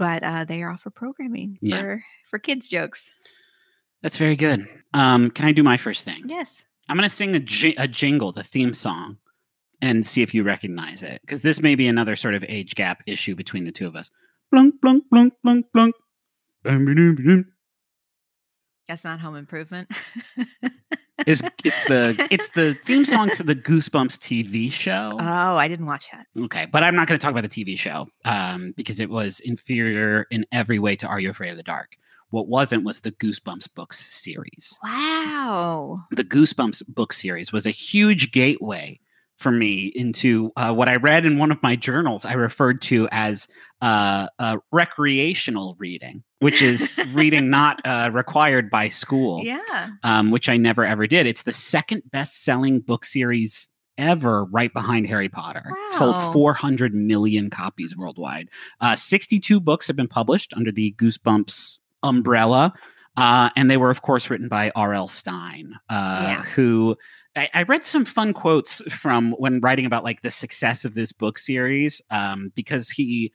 [0.00, 1.80] But uh, they offer programming Yeah.
[1.82, 3.12] for for kids jokes.
[4.02, 4.66] That's very good.
[4.94, 6.22] Um, can I do my first thing?
[6.26, 6.64] Yes.
[6.88, 9.18] I'm going to sing a, a jingle, the theme song,
[9.82, 11.20] and see if you recognize it.
[11.20, 14.10] Because this may be another sort of age gap issue between the two of us.
[14.50, 15.94] Blunk, blunk, blunk, blunk, blunk.
[16.64, 17.44] Bum, ba-dum, ba-dum.
[18.88, 19.88] That's not home improvement.
[21.26, 25.16] Is it's the it's the theme song to the Goosebumps TV show.
[25.20, 26.26] oh, I didn't watch that.
[26.38, 29.40] Okay, but I'm not going to talk about the TV show um, because it was
[29.40, 31.96] inferior in every way to Are You Afraid of the Dark?
[32.30, 34.78] What wasn't was the Goosebumps books series.
[34.84, 36.04] Wow.
[36.12, 39.00] The Goosebumps book series was a huge gateway
[39.40, 42.24] for me into uh, what I read in one of my journals.
[42.26, 43.48] I referred to as
[43.80, 49.88] uh, uh, recreational reading, which is reading not uh, required by school Yeah.
[50.02, 51.26] um, which I never ever did.
[51.26, 55.62] It's the second best selling book series ever, right behind Harry Potter.
[55.66, 58.48] It Sold 400 million copies worldwide.
[58.80, 62.72] Uh, 62 books have been published under the Goosebumps umbrella.
[63.16, 65.08] Uh, and they were, of course, written by R.L.
[65.08, 66.42] Stine, uh, Yeah.
[66.44, 66.96] who
[67.40, 71.10] I, I read some fun quotes from when writing about like the success of this
[71.10, 73.32] book series um, because he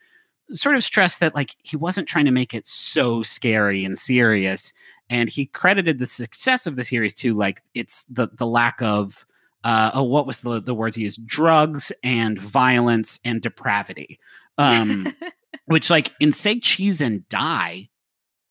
[0.52, 4.74] sort of stressed that like he wasn't trying to make it so scary and serious
[5.10, 9.26] and he credited the success of the series to like it's the the lack of
[9.64, 11.26] uh oh, what was the the words he used?
[11.26, 14.20] Drugs and violence and depravity.
[14.60, 15.16] Um
[15.66, 17.90] which like in say cheese and die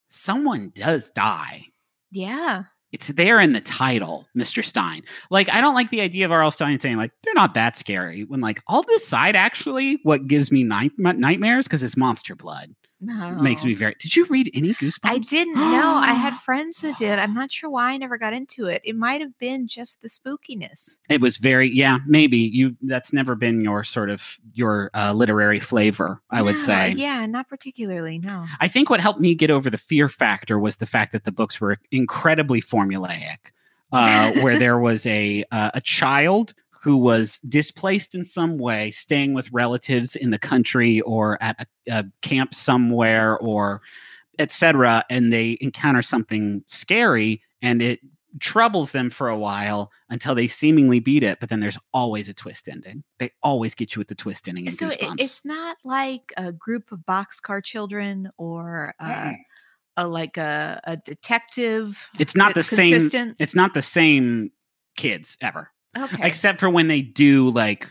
[0.09, 1.63] someone does die.
[2.11, 2.65] Yeah.
[2.95, 4.65] It's there in the title, Mr.
[4.65, 5.03] Stine.
[5.29, 6.53] Like, I don't like the idea of R.L.
[6.53, 8.23] Stine saying, like, they're not that scary.
[8.23, 12.73] When, like, I'll decide actually what gives me night- nightmares because it's monster blood.
[13.05, 13.35] No.
[13.37, 13.95] Makes me very.
[13.99, 14.99] Did you read any Goosebumps?
[15.05, 15.95] I didn't know.
[15.97, 17.19] I had friends that did.
[17.19, 18.83] I'm not sure why I never got into it.
[18.85, 20.99] It might have been just the spookiness.
[21.09, 22.77] It was very, yeah, maybe you.
[22.83, 26.23] That's never been your sort of your uh, literary flavor.
[26.31, 26.93] I would say.
[26.97, 28.19] Yeah, not particularly.
[28.19, 28.47] No.
[28.61, 31.33] I think what helped me get over the fear factor was the fact that the
[31.33, 33.39] books were incredibly formulaic,
[33.93, 39.33] uh, where there was a uh, a child who was displaced in some way, staying
[39.33, 43.81] with relatives in the country or at a, a camp somewhere or
[44.39, 48.01] etc., and they encounter something scary and it
[48.39, 51.41] troubles them for a while until they seemingly beat it.
[51.41, 53.03] But then there's always a twist ending.
[53.19, 56.93] They always get you with the twist ending So it, it's not like a group
[56.93, 59.33] of boxcar children or uh,
[59.97, 62.11] a like a, a detective.
[62.19, 63.35] It's not the same.
[63.39, 64.51] It's not the same
[64.97, 66.27] kids ever, Okay.
[66.27, 67.91] except for when they do like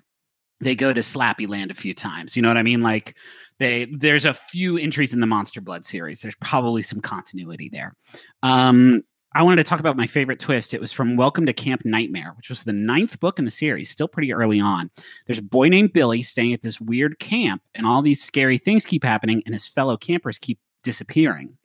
[0.60, 2.36] they go to Slappy Land a few times.
[2.36, 2.82] You know what I mean?
[2.82, 3.16] Like
[3.60, 6.22] they there's a few entries in the Monster Blood series.
[6.22, 7.96] There's probably some continuity there.
[8.42, 9.04] Um,
[9.36, 10.76] I wanted to talk about my favorite twist.
[10.76, 13.89] It was from Welcome to Camp Nightmare, which was the ninth book in the series,
[13.89, 14.92] still pretty early on.
[15.26, 18.86] There's a boy named Billy staying at this weird camp, and all these scary things
[18.86, 21.58] keep happening, and his fellow campers keep disappearing,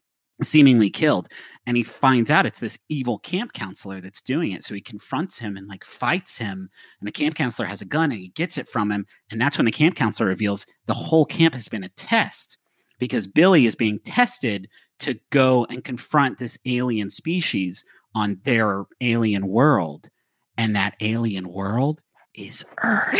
[0.42, 1.28] seemingly killed.
[1.66, 4.64] And he finds out it's this evil camp counselor that's doing it.
[4.64, 6.70] So he confronts him and like fights him.
[7.00, 9.06] And the camp counselor has a gun and he gets it from him.
[9.30, 12.58] And that's when the camp counselor reveals the whole camp has been a test
[12.98, 14.68] because Billy is being tested
[15.00, 20.08] to go and confront this alien species on their alien world.
[20.56, 22.00] And that alien world
[22.34, 23.14] is Earth.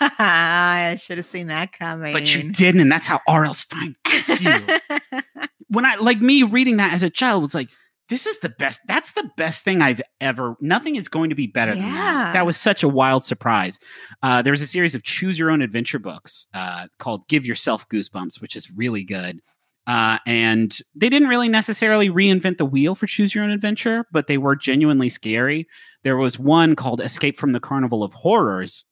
[0.00, 2.12] I should have seen that coming.
[2.12, 2.80] But you didn't.
[2.80, 3.54] And that's how R.L.
[3.54, 4.54] Stine gets you.
[5.70, 7.70] when I like me reading that as a child was like,
[8.08, 8.80] this is the best.
[8.88, 10.56] That's the best thing I've ever.
[10.60, 12.32] Nothing is going to be better than that.
[12.32, 13.78] That was such a wild surprise.
[14.22, 17.88] Uh, there was a series of choose your own adventure books uh, called Give Yourself
[17.88, 19.40] Goosebumps, which is really good.
[19.86, 24.26] Uh, and they didn't really necessarily reinvent the wheel for choose your own adventure, but
[24.26, 25.66] they were genuinely scary.
[26.02, 28.84] There was one called Escape from the Carnival of Horrors,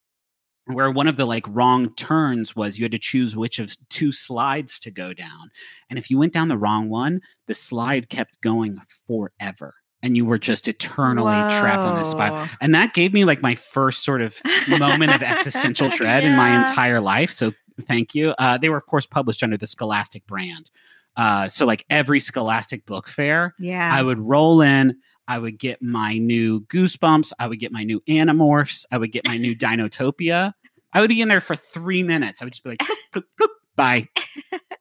[0.74, 4.12] where one of the like wrong turns was you had to choose which of two
[4.12, 5.50] slides to go down.
[5.90, 9.74] And if you went down the wrong one, the slide kept going forever.
[10.02, 12.14] And you were just eternally trapped on this.
[12.14, 12.46] Whoa.
[12.60, 14.38] And that gave me like my first sort of
[14.78, 17.30] moment of existential dread in my entire life.
[17.32, 18.32] So thank you.
[18.38, 20.70] Uh, they were, of course, published under the Scholastic brand.
[21.16, 23.92] Uh, so like every Scholastic book fair, Yeah.
[23.92, 24.96] I would roll in.
[25.28, 27.32] I would get my new Goosebumps.
[27.38, 28.84] I would get my new Animorphs.
[28.90, 30.54] I would get my new Dinotopia.
[30.92, 32.42] I would be in there for three minutes.
[32.42, 34.08] I would just be like, bloop, bloop, bloop, bye.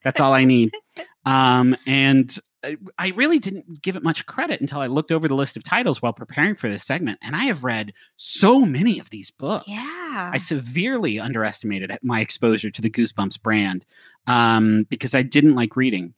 [0.03, 0.73] That's all I need.
[1.25, 5.35] Um, and I- I really didn't give it much credit until I looked over the
[5.35, 7.19] list of titles while preparing for this segment.
[7.21, 9.65] And I have read so many of these books.
[9.67, 10.31] yeah.
[10.33, 13.85] I severely underestimated my exposure to the Goosebumps brand
[14.25, 16.13] um, because I didn't like reading.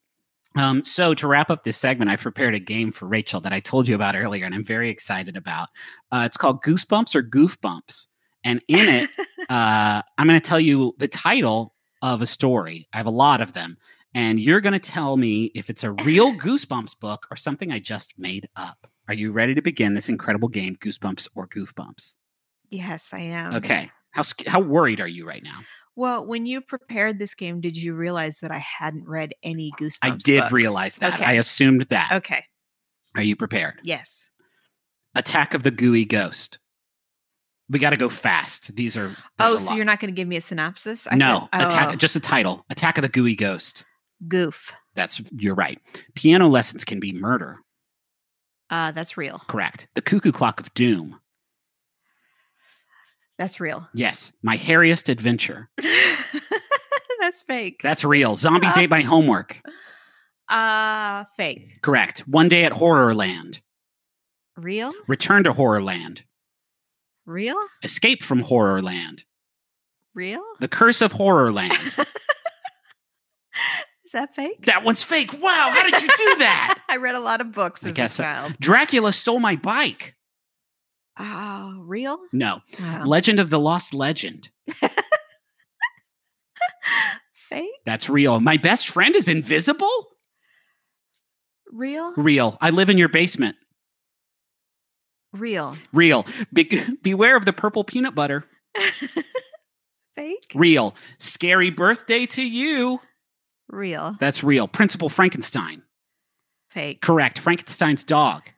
[0.60, 3.62] Um, so to wrap up this segment, I prepared a game for Rachel that I
[3.62, 5.70] told you about earlier, and I'm very excited about.
[6.12, 8.10] Uh, it's called Goosebumps or Goof Bumps,
[8.44, 9.10] and in it,
[9.50, 12.90] uh, I'm going to tell you the title of a story.
[12.92, 13.78] I have a lot of them,
[14.14, 17.80] and you're going to tell me if it's a real Goosebumps book or something I
[17.80, 18.86] just made up.
[19.08, 22.18] Are you ready to begin this incredible game, Goosebumps or Goof Bumps?
[22.70, 23.56] Yes, I am.
[23.56, 23.90] Okay.
[24.12, 25.62] How how worried are you right now?
[26.00, 29.98] Well, when you prepared this game, did you realize that I hadn't read any Goosebumps?
[30.02, 30.54] I did books?
[30.54, 31.16] realize that.
[31.16, 31.26] Okay.
[31.26, 32.10] I assumed that.
[32.14, 32.46] okay.
[33.18, 33.82] Are you prepared?
[33.84, 34.30] Yes.
[35.14, 36.58] Attack of the Gooey Ghost.
[37.70, 38.74] We got to go fast.
[38.78, 39.14] These are.
[39.40, 39.76] Oh, so lot.
[39.76, 41.06] you're not going to give me a synopsis?
[41.12, 41.90] I no attack.
[41.92, 42.66] oh, Just a title.
[42.70, 43.84] Attack of the Gooey Ghost.
[44.30, 44.72] goof.
[44.96, 45.80] That's you're right.
[46.16, 47.58] Piano lessons can be murder.
[48.70, 49.42] Uh, that's real.
[49.50, 49.90] Correct.
[49.96, 51.20] The Cuckoo Clock of Doom.
[53.40, 53.88] That's real.
[53.96, 54.32] Yes.
[54.44, 55.70] My hairiest adventure.
[57.20, 57.80] that's fake.
[57.82, 58.36] That's real.
[58.36, 59.62] Zombies Uh, ate my homework.
[60.50, 61.82] Uh, fake.
[61.82, 62.20] Correct.
[62.28, 63.62] One day at Horrorland.
[64.58, 64.92] Real?
[65.08, 66.24] Return to Horrorland.
[67.26, 67.56] Real?
[67.82, 69.24] Escape from Horrorland.
[70.14, 70.44] Real?
[70.60, 71.72] The Curse of Horrorland.
[74.06, 74.66] Is that fake?
[74.66, 75.32] that one's fake.
[75.40, 75.70] Wow.
[75.72, 76.80] How did you do that?
[76.90, 78.54] I read a lot of books I as a child.
[78.60, 80.16] Dracula stole my bike.
[81.20, 82.18] Oh, real?
[82.32, 82.62] No.
[82.80, 83.04] Wow.
[83.06, 84.50] Legend of the Lost Legend.
[87.34, 87.70] Fake?
[87.86, 88.40] That's real.
[88.40, 90.08] My best friend is invisible?
[91.72, 92.14] Real?
[92.16, 92.58] Real.
[92.62, 93.58] I live in your basement.
[95.34, 95.76] Real.
[95.94, 96.26] Real.
[96.54, 98.46] Be- beware of the purple peanut butter.
[100.16, 100.52] Fake?
[100.56, 100.96] Real.
[101.18, 103.00] Scary birthday to you.
[103.68, 104.16] Real.
[104.20, 104.68] That's real.
[104.68, 105.84] Principal Frankenstein.
[106.70, 107.02] Fake.
[107.02, 107.40] Correct.
[107.40, 108.50] Frankenstein's dog.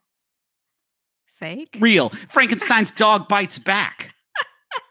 [1.41, 1.75] Fake?
[1.80, 2.10] Real.
[2.30, 4.13] Frankenstein's dog bites back.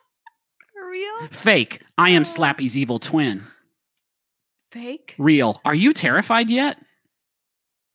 [0.90, 1.28] Real?
[1.30, 1.80] Fake.
[1.96, 3.44] I am Slappy's evil twin.
[4.72, 5.14] Fake?
[5.16, 5.60] Real.
[5.64, 6.76] Are you terrified yet?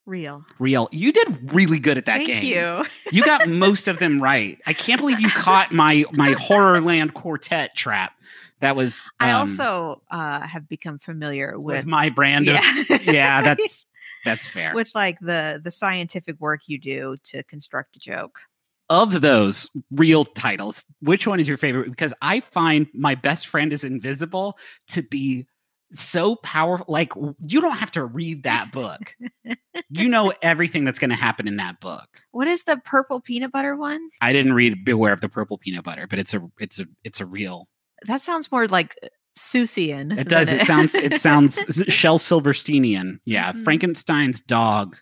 [0.05, 0.45] Real.
[0.57, 0.87] Real.
[0.93, 2.45] You did really good at that Thank game.
[2.45, 2.85] you.
[3.11, 4.57] You got most of them right.
[4.65, 8.13] I can't believe you caught my my Horrorland quartet trap.
[8.59, 12.99] That was I um, also uh, have become familiar with with my brand of yeah,
[13.03, 13.85] yeah, that's
[14.23, 14.73] that's fair.
[14.73, 18.39] with like the the scientific work you do to construct a joke.
[18.89, 21.89] of those real titles, which one is your favorite?
[21.89, 24.57] Because I find my best friend is invisible
[24.89, 25.47] to be
[25.91, 26.85] so powerful.
[26.89, 29.15] Like you don't have to read that book.
[29.89, 32.07] you know everything that's going to happen in that book.
[32.31, 34.09] What is the purple peanut butter one?
[34.21, 37.21] I didn't read Beware of the Purple Peanut Butter, but it's a it's a it's
[37.21, 37.67] a real.
[38.07, 40.17] That sounds more like uh, Seussian.
[40.17, 40.49] It does.
[40.49, 41.55] than It sounds it sounds
[41.89, 43.19] Shel Silversteinian.
[43.25, 43.63] Yeah, Mhm.
[43.63, 44.95] Frankenstein's dog.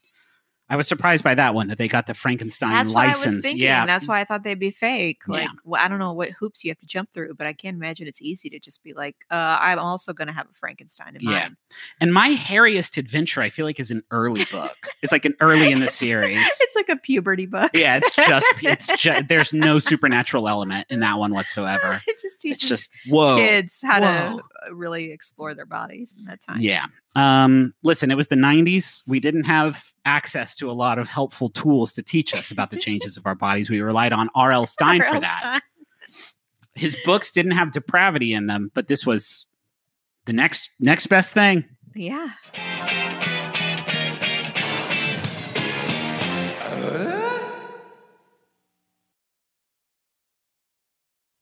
[0.70, 3.18] I was surprised by that one that they got the Frankenstein That's what I was
[3.26, 3.44] license.
[3.44, 3.62] thinking.
[3.62, 5.22] yeah, That's why I thought they'd be fake.
[5.28, 5.34] Yeah.
[5.36, 7.76] Like, well, I don't know what hoops you have to jump through, but I can't
[7.76, 11.16] imagine it's easy to just be like, uh, I'm also going to have a Frankenstein
[11.18, 11.30] in Yeah.
[11.32, 11.58] mind.
[12.00, 14.76] And my hairiest adventure, I feel like, is an early book.
[15.04, 16.40] it's like an early in the series.
[16.62, 17.72] It's like a puberty book.
[17.74, 22.00] Yeah, it's just it's just there's no supernatural element in that one whatsoever.
[22.08, 23.36] it just teaches It's just whoa.
[23.38, 24.40] kids how Whoa.
[24.68, 26.62] to really explore their bodies in that time.
[26.62, 26.86] Yeah.
[27.16, 29.04] Um, listen, it was the 90s.
[29.08, 32.78] We didn't have access to a lot of helpful tools to teach us about the
[32.80, 33.70] changes of our bodies.
[33.70, 34.66] We relied on R.L.
[34.66, 35.62] Stine for that.
[36.76, 39.46] His books didn't have depravity in them, but this was
[40.26, 41.66] the next next best thing.
[41.94, 42.30] Yeah.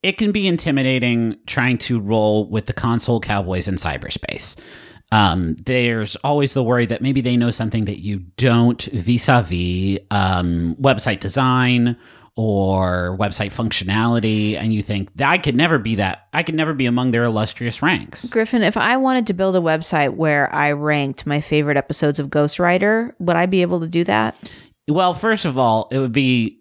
[0.04, 4.56] it can be intimidating trying to roll with the console cowboys in cyberspace.
[5.12, 10.76] Um, there's always the worry that maybe they know something that you don't vis-a-vis um,
[10.80, 11.98] website design
[12.38, 16.28] or website functionality, and you think that I could never be that.
[16.32, 18.30] I could never be among their illustrious ranks.
[18.30, 22.30] Griffin, if I wanted to build a website where I ranked my favorite episodes of
[22.30, 24.36] Ghostwriter, would I be able to do that?
[24.88, 26.61] Well, first of all, it would be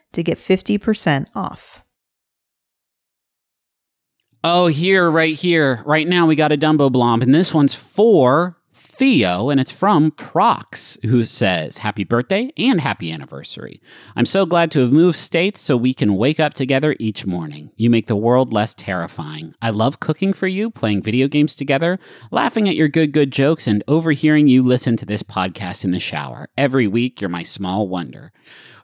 [0.13, 1.83] to get 50% off.
[4.43, 8.57] Oh, here, right here, right now, we got a Dumbo Blomb, and this one's for
[9.01, 13.81] Theo, and it's from Prox, who says, Happy birthday and happy anniversary.
[14.15, 17.71] I'm so glad to have moved states so we can wake up together each morning.
[17.75, 19.53] You make the world less terrifying.
[19.61, 21.99] I love cooking for you, playing video games together,
[22.31, 25.99] laughing at your good, good jokes, and overhearing you listen to this podcast in the
[25.99, 26.49] shower.
[26.57, 28.31] Every week, you're my small wonder.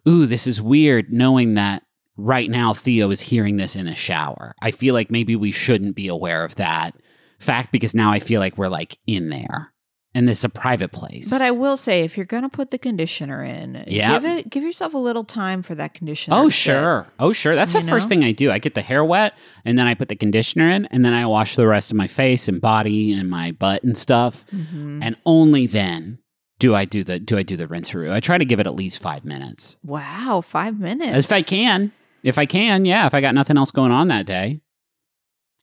[0.07, 1.83] Ooh, this is weird knowing that
[2.15, 4.55] right now Theo is hearing this in the shower.
[4.61, 6.95] I feel like maybe we shouldn't be aware of that
[7.39, 9.73] fact because now I feel like we're like in there
[10.15, 11.29] and this is a private place.
[11.29, 14.21] But I will say, if you're going to put the conditioner in, Yep.
[14.21, 16.37] give it, give yourself a little time for that conditioner.
[16.37, 17.05] Oh sure.
[17.19, 17.53] Oh sure.
[17.53, 18.49] That's the You first thing I do.
[18.49, 19.35] I get the hair wet
[19.65, 22.07] and then I put the conditioner in and then I wash the rest of my
[22.07, 24.45] face and body and my butt and stuff.
[24.51, 24.99] Mhm.
[25.03, 26.17] And only then
[26.59, 28.11] do I do the do I do the rinse-a-roo.
[28.11, 29.77] I try to give it at least 5 minutes.
[29.83, 31.17] Wow, five minutes.
[31.17, 31.91] If I can.
[32.23, 34.61] If I can, yeah, if I got nothing else going on that day.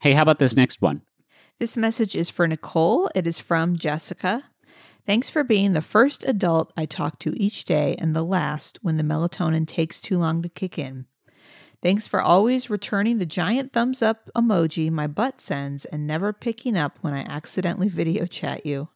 [0.00, 1.02] Hey, how about this next one?
[1.58, 3.10] This message is for Nicole.
[3.14, 4.44] It is from Jessica.
[5.06, 8.96] Thanks for being the first adult I talk to each day and the last when
[8.96, 11.06] the melatonin takes too long to kick in.
[11.82, 16.78] Thanks for always returning the giant thumbs up emoji my butt sends and never picking
[16.78, 18.88] up when I accidentally video chat you.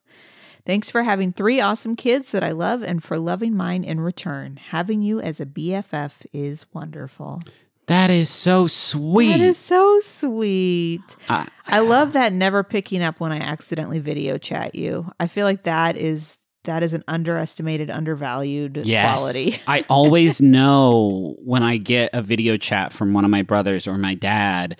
[0.65, 4.57] Thanks for having three awesome kids that I love and for loving mine in return.
[4.69, 7.41] Having you as a BFF is wonderful.
[7.87, 9.29] That is so sweet.
[9.31, 11.01] That is so sweet.
[11.27, 15.11] I- I love that never picking up when I accidentally video chat you.
[15.19, 19.17] I feel like that is that is an underestimated, undervalued Yes.
[19.17, 19.57] quality.
[19.67, 23.97] I always know when I get a video chat from one of my brothers or
[23.97, 24.79] my dad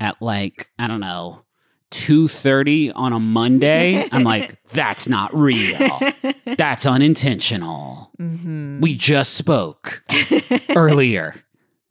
[0.00, 1.42] at like, I don't know,
[1.90, 4.06] 2:30 on a Monday.
[4.12, 5.98] I'm like, that's not real.
[6.44, 8.10] That's unintentional.
[8.20, 8.80] Mhm.
[8.80, 10.02] We just spoke
[10.76, 11.34] earlier.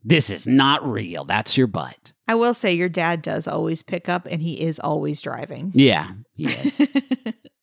[0.03, 1.25] This is not real.
[1.25, 2.13] That's your butt.
[2.27, 5.71] I will say your dad does always pick up and he is always driving.
[5.73, 6.81] Yeah, he is.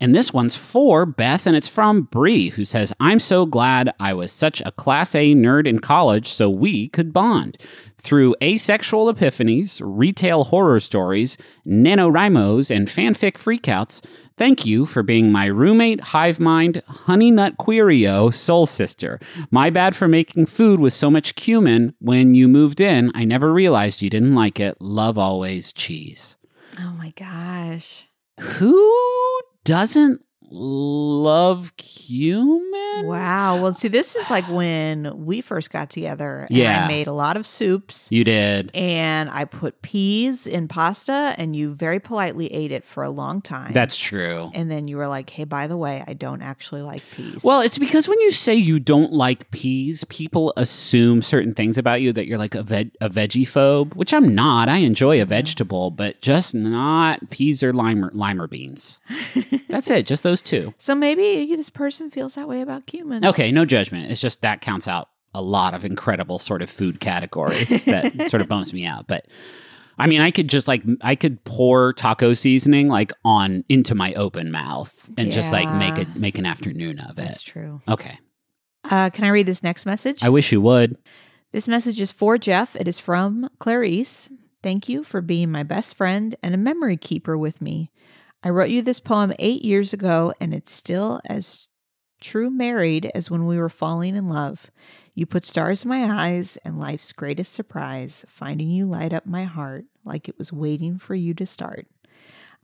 [0.00, 4.14] And this one's for Beth, and it's from Bree, who says, I'm so glad I
[4.14, 7.58] was such a Class A nerd in college so we could bond.
[7.98, 11.36] Through asexual epiphanies, retail horror stories,
[11.66, 14.02] NaNoWriMos, and fanfic freakouts,
[14.38, 19.20] thank you for being my roommate, hive mind, honey nut querio, soul sister.
[19.50, 21.94] My bad for making food with so much cumin.
[21.98, 24.80] When you moved in, I never realized you didn't like it.
[24.80, 26.38] Love always, cheese.
[26.78, 28.08] Oh my gosh.
[28.40, 29.40] Who
[29.70, 33.06] doesn't love cumin?
[33.06, 33.62] Wow.
[33.62, 36.46] Well, see, this is like when we first got together.
[36.48, 36.84] And Yeah.
[36.84, 38.08] I made a lot of soups.
[38.10, 38.70] You did.
[38.74, 43.40] And I put peas in pasta, and you very politely ate it for a long
[43.40, 43.72] time.
[43.72, 44.50] That's true.
[44.54, 47.60] and then you were like, "Hey, by the way, I don't actually like peas." Well,
[47.60, 52.12] it's because when you say you don't like peas, people assume certain things about you
[52.12, 54.68] that you're like a veg a veggie phobe, which I'm not.
[54.68, 55.30] I enjoy a mm-hmm.
[55.30, 59.00] vegetable, but just not peas or lima lima beans.
[59.68, 60.06] That's it.
[60.06, 60.74] Just those two.
[60.78, 63.24] so maybe this person feels that way about cumin.
[63.24, 64.10] Okay, no judgment.
[64.10, 68.40] It's just that counts out a lot of incredible sort of food categories that sort
[68.40, 69.06] of bums me out.
[69.06, 69.26] But
[69.98, 74.14] I mean, I could just like I could pour taco seasoning like on into my
[74.14, 77.22] open mouth and just like make it make an afternoon of it.
[77.22, 77.82] That's true.
[77.86, 78.18] Okay.
[78.84, 80.22] Uh, can I read this next message?
[80.22, 80.96] I wish you would.
[81.52, 82.74] This message is for Jeff.
[82.76, 84.30] It is from Clarice.
[84.62, 87.90] Thank you for being my best friend and a memory keeper with me.
[88.42, 91.68] I wrote you this poem eight years ago, and it's still as
[92.20, 94.70] true married as when we were falling in love.
[95.14, 99.44] You put stars in my eyes and life's greatest surprise, finding you light up my
[99.44, 101.86] heart like it was waiting for you to start.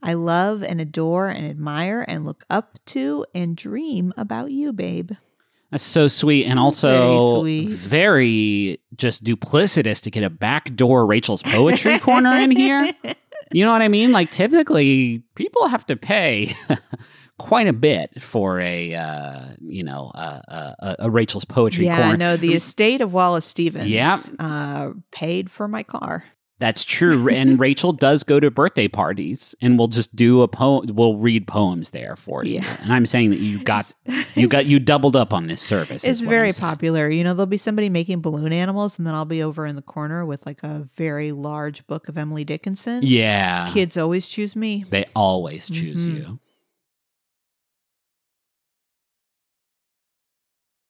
[0.01, 5.11] I love and adore and admire and look up to and dream about you, babe.
[5.71, 7.69] That's so sweet, and Very also sweet.
[7.69, 12.89] very just duplicitous to get a backdoor Rachel's poetry corner in here.
[13.51, 14.11] You know what I mean?
[14.11, 16.53] Like typically, people have to pay
[17.39, 20.41] quite a bit for a uh, you know uh,
[20.79, 22.17] uh, a Rachel's poetry yeah, corner.
[22.17, 24.19] no, the estate of Wallace Stevens Yep.
[24.39, 26.25] uh, paid for my car.
[26.59, 30.87] That's true, and Rachel does go to birthday parties, and we'll just do a poem.
[30.95, 32.55] We'll read poems there for you.
[32.55, 32.77] Yeah.
[32.81, 33.93] And I'm saying that you got
[34.33, 36.03] you got you doubled up on this service.
[36.03, 37.09] It's very popular.
[37.11, 39.83] You know, there'll be somebody making balloon animals, and then I'll be over in the
[39.83, 43.01] corner with like a very large book of Emily Dickinson.
[43.03, 44.83] Yeah, Kids always choose me.
[44.89, 46.15] they always choose Mhm.
[46.15, 46.39] you.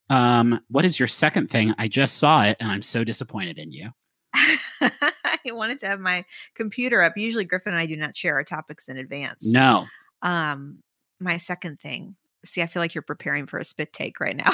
[0.10, 1.74] Um, what is your second thing?
[1.78, 3.90] I just saw it, and I'm so disappointed in you.
[4.82, 6.26] I wanted to have my
[6.56, 7.18] computer up.
[7.18, 9.52] Usually Griffin and I do not share our topics in advance.
[9.52, 9.88] No,
[10.22, 10.80] Um,
[11.20, 12.16] my second thing.
[12.46, 14.52] See, I feel like you're preparing for a spit take right now.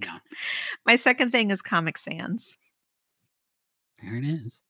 [0.00, 0.12] no.
[0.86, 2.58] my second thing is Comic Sans.
[4.02, 4.60] There it is.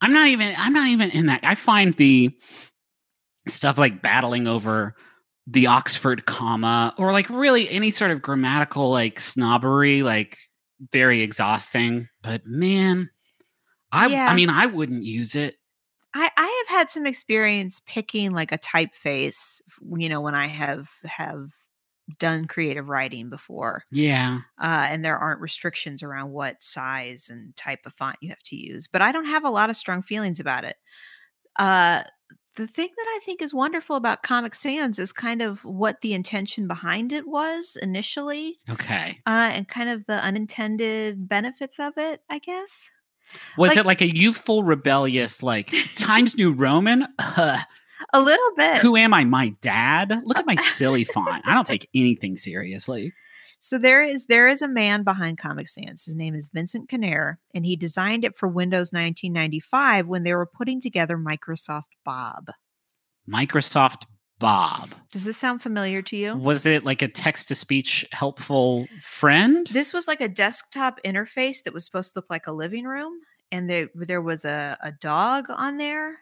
[0.00, 1.40] I'm not even I'm not even in that.
[1.44, 2.36] I find the
[3.48, 4.94] stuff like battling over
[5.46, 10.38] the Oxford comma or like really any sort of grammatical like snobbery like
[10.90, 12.08] very exhausting.
[12.22, 13.10] But man,
[13.92, 14.28] I Yeah.
[14.28, 15.56] I mean I wouldn't use it.
[16.14, 19.62] I, I have had some experience picking like a typeface,
[19.96, 21.48] you know, when I have have
[22.18, 23.84] done creative writing before.
[23.90, 24.40] Yeah.
[24.60, 28.56] uh, and there aren't restrictions around what size and type of font you have to
[28.56, 28.88] use.
[28.88, 30.76] But I don't have a lot of strong feelings about it.
[31.58, 32.02] Uh,
[32.56, 36.12] the thing that I think is wonderful about Comic Sans is kind of what the
[36.14, 39.18] intention behind it was initially, Okay.
[39.26, 42.20] uh, and kind of the unintended benefits of it.
[42.28, 42.90] I guess.
[43.56, 47.06] Was Like- it like a youthful rebellious like Times New Roman?
[47.18, 47.60] Ugh,
[48.12, 48.78] A little bit.
[48.78, 49.24] who am I?
[49.24, 50.20] My dad?
[50.24, 51.42] Look at my silly font.
[51.46, 53.12] I don't take anything seriously.
[53.64, 56.04] So there is there is a man behind Comic Sans.
[56.04, 60.46] His name is Vincent Connare, and he designed it for Windows 1995 when they were
[60.46, 62.48] putting together Microsoft Bob.
[63.30, 64.06] Microsoft
[64.40, 64.90] Bob.
[65.12, 66.34] Does this sound familiar to you?
[66.34, 69.68] Was it like a text to speech helpful friend?
[69.68, 73.12] This was like a desktop interface that was supposed to look like a living room,
[73.52, 76.18] and there there was a, a dog on there.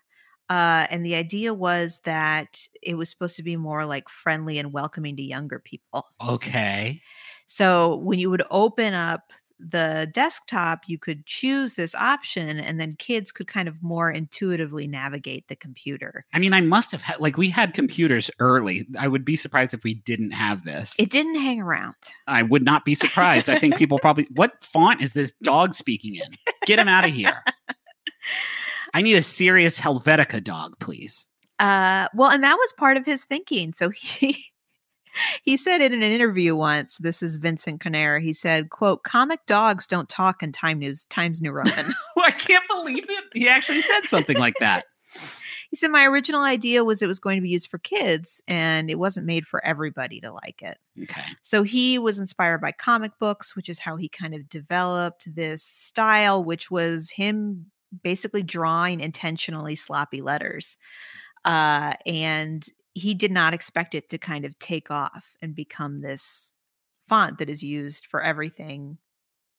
[0.51, 4.75] Uh, and the idea was that it was supposed to be more like friendly and
[4.75, 6.05] welcoming to younger people.
[6.29, 7.01] okay.
[7.51, 12.95] So when you would open up the desktop, you could choose this option, and then
[12.97, 16.25] kids could kind of more intuitively navigate the computer.
[16.33, 18.87] I mean, I must have had like we had computers early.
[19.01, 20.95] I would be surprised if we didn't have this.
[20.97, 21.97] It didn't hang around.
[22.29, 23.51] I would not be surprised.
[23.51, 26.33] I think people probably what font is this dog speaking in?
[26.67, 27.43] Get him out of here.
[28.95, 31.27] I need a serious Helvetica dog, please.
[31.59, 33.73] Uh, well, and that was part of his thinking.
[33.73, 34.50] So he
[35.43, 39.87] he said in an interview once, this is Vincent Connare, he said, quote, comic dogs
[39.87, 41.87] don't talk in Time News Times New Roman.
[42.19, 43.25] I can't believe it.
[43.35, 44.85] He actually said something like that.
[45.71, 48.91] he said, My original idea was it was going to be used for kids and
[48.91, 50.79] it wasn't made for everybody to like it.
[51.03, 51.25] Okay.
[51.43, 55.63] So he was inspired by comic books, which is how he kind of developed this
[55.63, 57.67] style, which was him
[58.03, 60.77] basically drawing intentionally sloppy letters.
[61.45, 66.53] Uh, and he did not expect it to kind of take off and become this
[67.09, 68.99] font that is used for everything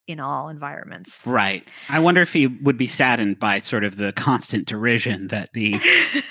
[0.08, 1.26] in all environments.
[1.26, 1.68] Right.
[1.90, 5.80] I wonder if he would be saddened by sort of the constant derision that the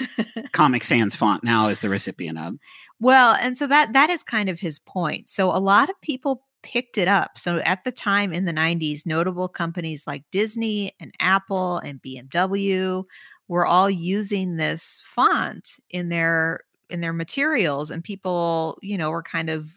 [0.53, 2.55] Comic Sans font now is the recipient of.
[3.01, 5.29] Well, and so that that is kind of his point.
[5.29, 7.39] So a lot of people picked it up.
[7.39, 13.05] So at the time in the 90s, notable companies like Disney and Apple and BMW
[13.49, 16.61] were all using this font in their
[16.91, 19.71] in their materials and people, you know, were kind of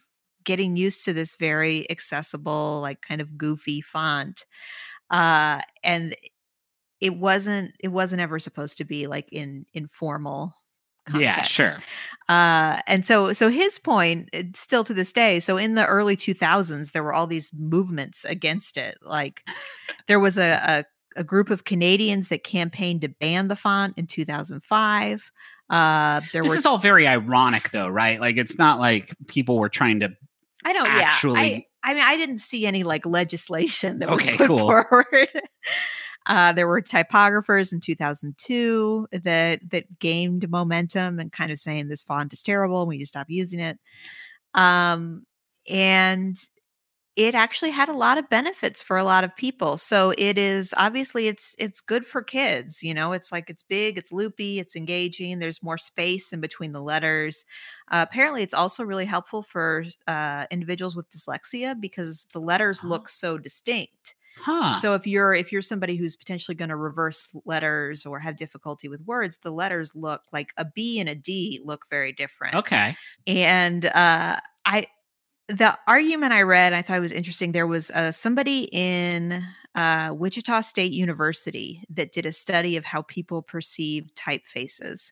[0.43, 4.45] getting used to this very accessible like kind of goofy font.
[5.09, 6.15] Uh and
[6.99, 10.53] it wasn't it wasn't ever supposed to be like in informal
[11.05, 11.59] Context.
[11.59, 11.77] Yeah, sure.
[12.29, 16.15] uh and so so his point uh, still to this day so in the early
[16.15, 19.43] 2000s there were all these movements against it like
[20.07, 20.85] there was a, a
[21.19, 25.31] a group of canadians that campaigned to ban the font in 2005
[25.69, 28.19] uh there This were is all very ironic, though, right?
[28.19, 30.09] Like, it's not like people were trying to.
[30.65, 34.21] i don't actually- yeah I, I mean i didn't see any like legislation that was
[34.21, 34.59] Okay, put cool.
[34.59, 35.27] forward
[36.25, 42.03] uh, there were typographers in 2002 that that gained momentum and kind of saying this
[42.03, 42.85] font is terrible.
[42.87, 43.77] We need to stop using it.
[44.53, 45.25] Um,
[45.69, 46.37] and
[47.15, 49.77] it actually had a lot of benefits for a lot of people.
[49.77, 53.11] So it is obviously it's it's good for kids, you know.
[53.11, 55.37] It's like it's big, it's loopy, it's engaging.
[55.39, 57.45] There's more space in between the letters.
[57.91, 62.87] Uh, apparently, it's also really helpful for uh, individuals with dyslexia because the letters Oh.
[62.87, 64.15] look so distinct.
[64.35, 64.79] Huh.
[64.79, 68.87] So if you're if you're somebody who's potentially going to reverse letters or have difficulty
[68.87, 72.55] with words, the letters look like a B and a D look very different.
[72.55, 72.95] okay.
[73.27, 74.87] And uh, I,
[75.49, 77.51] the argument I read, I thought it was interesting.
[77.51, 79.43] There was uh, somebody in
[79.75, 85.11] uh, Wichita State University that did a study of how people perceive typefaces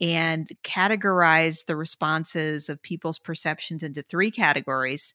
[0.00, 5.14] and categorized the responses of people's perceptions into three categories.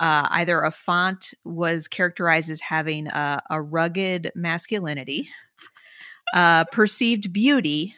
[0.00, 5.28] Uh, either a font was characterized as having a, a rugged masculinity,
[6.34, 7.94] uh, perceived beauty,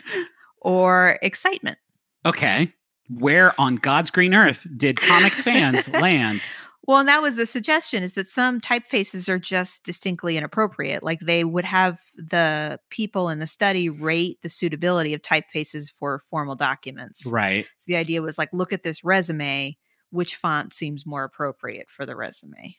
[0.60, 1.78] or excitement.
[2.26, 2.72] Okay.
[3.08, 6.40] Where on God's green earth did Comic Sans land?
[6.86, 11.02] Well, and that was the suggestion is that some typefaces are just distinctly inappropriate.
[11.02, 16.22] Like they would have the people in the study rate the suitability of typefaces for
[16.28, 17.26] formal documents.
[17.26, 17.66] Right.
[17.78, 19.78] So the idea was like, look at this resume,
[20.10, 22.76] which font seems more appropriate for the resume?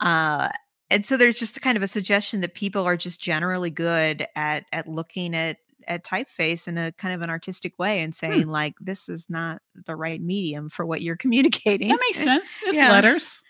[0.00, 0.50] Uh,
[0.90, 4.26] and so there's just a kind of a suggestion that people are just generally good
[4.34, 5.58] at at looking at
[5.88, 9.60] at typeface in a kind of an artistic way and saying like this is not
[9.86, 11.88] the right medium for what you're communicating.
[11.88, 12.60] That makes sense.
[12.64, 12.90] It's Yeah.
[12.90, 13.42] letters.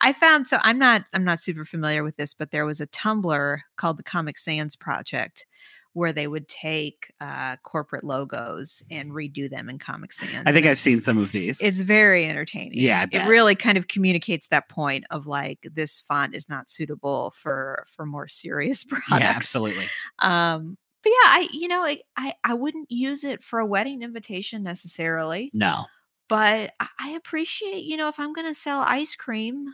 [0.00, 2.86] I found so I'm not I'm not super familiar with this, but there was a
[2.88, 5.46] Tumblr called the Comic Sans Project
[5.92, 10.44] where they would take uh, corporate logos and redo them in Comic Sans.
[10.46, 11.60] I think I've seen some of these.
[11.60, 12.78] It's very entertaining.
[12.80, 17.32] Yeah, it really kind of communicates that point of like this font is not suitable
[17.36, 19.10] for for more serious products.
[19.10, 19.86] yeah, absolutely.
[20.20, 24.02] Um, but yeah, I you know I, I I wouldn't use it for a wedding
[24.02, 25.84] invitation necessarily No.
[26.28, 29.66] but I- I appreciate, you know, if I'm going to sell ice cream,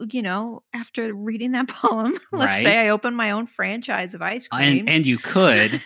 [0.00, 2.62] uh, you know, after reading that poem, let's Right.
[2.64, 4.80] say I open my own franchise of ice cream.
[4.80, 5.80] And and you could.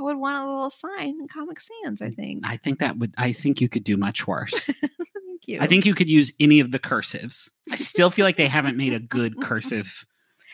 [0.00, 2.42] I would want a little sign in Comic Sans, I think.
[2.46, 4.54] I think that would I think you could do much worse.
[4.66, 5.58] Thank you.
[5.60, 7.48] I think you could use any of the cursives.
[7.70, 10.04] I still feel like they haven't made a good cursive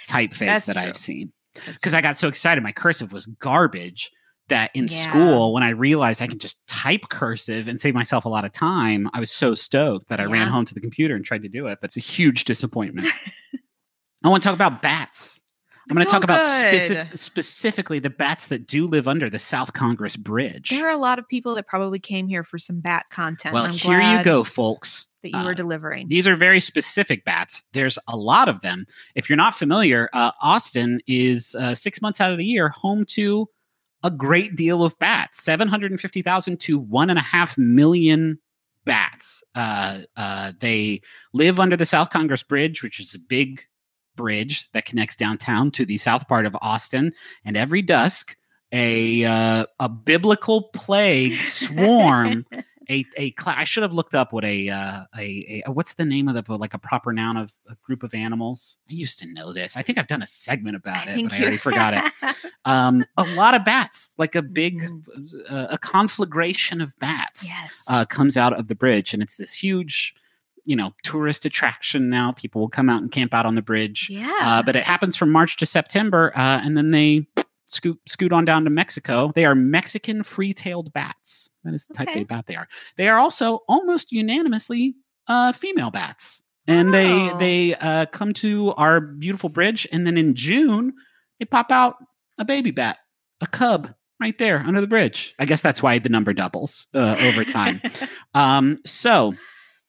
[0.09, 0.83] typeface That's that true.
[0.83, 1.33] I've seen.
[1.67, 4.11] Because I got so excited, my cursive was garbage.
[4.49, 5.09] That in Yeah.
[5.09, 8.53] school, when I realized I can just type cursive and save myself a lot of
[8.53, 11.49] time, I was so stoked that I ran home to the computer and tried to
[11.49, 11.79] do it.
[11.81, 13.07] But it's a huge disappointment.
[14.23, 15.41] I want to talk about bats.
[15.89, 19.39] I'm going to Oh, talk about specif- specifically the bats that do live under the
[19.39, 20.69] South Congress Bridge.
[20.71, 23.55] there are a lot of people that probably came here for some bat content.
[23.55, 25.07] well, I'm here you go, folks.
[25.25, 26.09] That you Uh, were delivering.
[26.09, 27.63] These are very specific bats.
[27.73, 28.87] There's a lot of them.
[29.17, 33.05] If you're not familiar, uh, Austin is uh, six months out of the year home
[33.07, 33.49] to
[34.05, 38.39] a great deal of bats 750,000 to one and a half million
[38.85, 39.43] bats.
[39.55, 41.01] Uh, uh, they
[41.33, 43.63] live under the South Congress Bridge, which is a big
[44.17, 47.13] bridge that connects downtown to the south part of Austin.
[47.45, 48.37] And every dusk,
[48.73, 52.45] a uh, a biblical plague swarm
[52.91, 56.05] a a cla- I should have looked up what a uh, a, a what's the
[56.05, 58.79] name of the like a proper noun of a group of animals.
[58.91, 59.77] I used to know this.
[59.77, 62.37] I think I've done a segment about it, but I already forgot it.
[62.67, 65.03] Um, a lot of bats, like a big Mhm.
[65.51, 67.85] uh, a conflagration of bats, yes.
[67.91, 70.15] uh, comes out of the bridge, and it's this huge,
[70.65, 72.33] you know, tourist attraction now.
[72.33, 74.09] People will come out and camp out on the bridge.
[74.11, 74.33] yeah.
[74.41, 77.27] Uh, but it happens from March to September, uh, and then they
[77.67, 79.31] scoot scoot on down to Mexico.
[79.35, 81.51] They are Mexican free-tailed bats.
[81.65, 82.23] That is the type Okay.
[82.23, 82.69] of bat they are.
[82.97, 84.95] They are also almost unanimously
[85.27, 86.93] uh, female bats, and Oh.
[86.93, 90.93] they they uh, come to our beautiful bridge, and then in June
[91.39, 91.97] they pop out
[92.39, 92.99] a baby bat,
[93.41, 93.95] a cub.
[94.21, 95.35] Right there under the bridge.
[95.41, 97.81] I guess that's why the number doubles uh, over time.
[98.35, 99.35] Um, so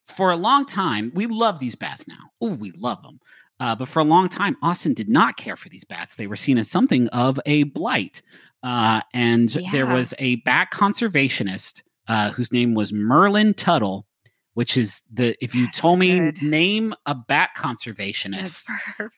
[0.03, 2.17] for a long time, we love these bats now.
[2.41, 3.19] Oh, we love them.
[3.59, 6.15] Uh, but for a long time, Austin did not care for these bats.
[6.15, 8.21] They were seen as something of a blight.
[8.64, 14.08] Uh, and there was a bat conservationist uh, whose name was Merlin Tuttle,
[14.53, 16.41] which is the, if you That's told me good.
[16.41, 18.66] name a bat conservationist.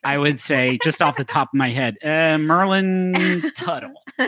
[0.04, 3.94] I would say just off the top of my head, uh, Merlin Tuttle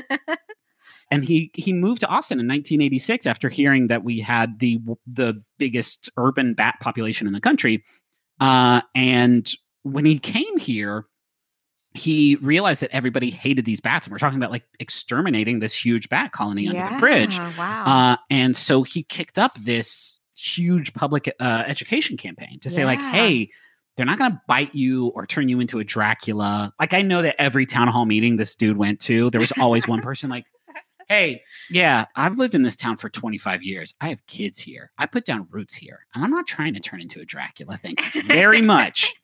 [1.11, 5.41] and he he moved to Austin in 1986 after hearing that we had the the
[5.57, 7.83] biggest urban bat population in the country.
[8.39, 9.51] Uh, and
[9.83, 11.05] when he came here,
[11.93, 16.09] he realized that everybody hated these bats, and we're talking about like exterminating this huge
[16.09, 17.37] bat colony under the bridge.
[17.57, 17.85] Wow.
[17.85, 22.99] Uh, and so he kicked up this huge public uh, education campaign to say, like,
[22.99, 23.49] hey,
[23.97, 26.73] they're not going to bite you or turn you into a Dracula.
[26.79, 29.87] Like, I know that every town hall meeting this dude went to, there was always
[29.87, 30.45] one person like,
[31.09, 31.41] Hey,
[31.71, 33.95] yeah, I've lived in this town for 25 years.
[33.99, 34.91] I have kids here.
[34.97, 37.77] I put down roots here, and I'm not trying to turn into a Dracula.
[37.81, 39.13] Thank you very much.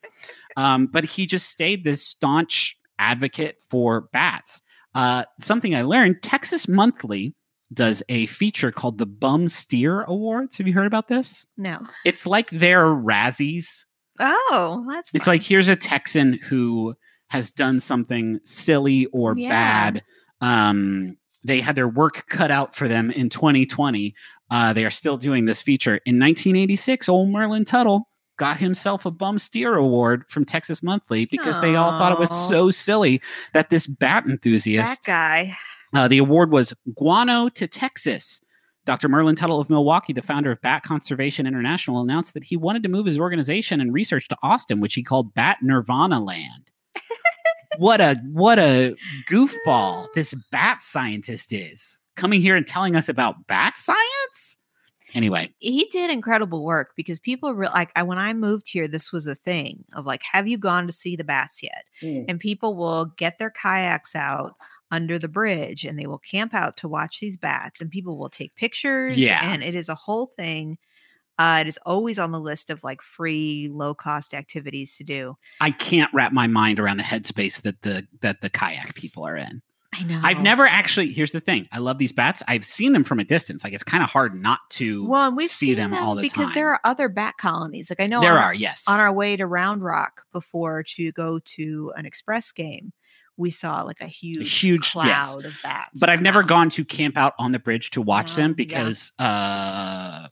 [0.57, 4.61] Um, but he just stayed this staunch advocate for bats.
[4.93, 7.35] Uh, something I learned Texas Monthly
[7.73, 10.57] does a feature called the Bum Steer Awards.
[10.57, 11.45] Have you heard about this?
[11.57, 11.85] No.
[12.05, 13.83] It's like their Razzies.
[14.17, 16.95] Oh, that's It's like here's a Texan who
[17.27, 19.49] has done something silly or Yeah.
[19.49, 20.03] bad.
[20.39, 24.15] Um, they had their work cut out for them in 2020.
[24.49, 25.97] Uh, they are still doing this feature.
[26.05, 31.59] In 1986, old Merlin Tuttle got himself a Bum Steer Award from Texas Monthly because
[31.61, 33.21] they all thought it was so silly
[33.53, 35.57] that this bat enthusiast that guy.
[35.93, 38.41] uh, the award was Guano to Texas.
[38.85, 39.07] Dr.
[39.07, 42.89] Merlin Tuttle of Milwaukee, the founder of Bat Conservation International, announced that he wanted to
[42.89, 46.71] move his organization and research to Austin, which he called Bat Nirvana Land.
[47.77, 48.95] What a what a
[49.29, 54.57] goofball this bat scientist is coming here and telling us about bat science.
[55.13, 59.13] Anyway, He did incredible work because people re- like I when I moved here, this
[59.13, 61.85] was a thing of like, have you gone to see the bats yet?
[62.01, 62.23] Hmm.
[62.27, 64.55] And people will get their kayaks out
[64.91, 68.29] under the bridge and they will camp out to watch these bats and people will
[68.29, 69.17] take pictures.
[69.17, 69.39] Yeah.
[69.41, 70.77] And it is a whole thing.
[71.37, 75.35] Uh, it is always on the list of like free, low cost activities to do.
[75.59, 79.35] I can't wrap my mind around the headspace that the that the kayak people are
[79.35, 79.61] in.
[79.97, 80.19] I know.
[80.23, 81.11] I've never actually.
[81.11, 82.41] Here's the thing: I love these bats.
[82.47, 83.63] I've seen them from a distance.
[83.63, 86.21] Like it's kind of hard not to well, and we've see seen them, all the
[86.21, 86.43] because time.
[86.43, 87.89] Because there are other bat colonies.
[87.89, 88.85] Like I know there on, are, yes.
[88.87, 92.91] on our way to Round Rock before to go to an express game,
[93.37, 95.33] we saw like a huge, huge- yes.
[95.33, 95.99] cloud of bats.
[95.99, 98.55] but I've never gone to camp out on the bridge to watch them yeah.
[98.55, 100.27] because uh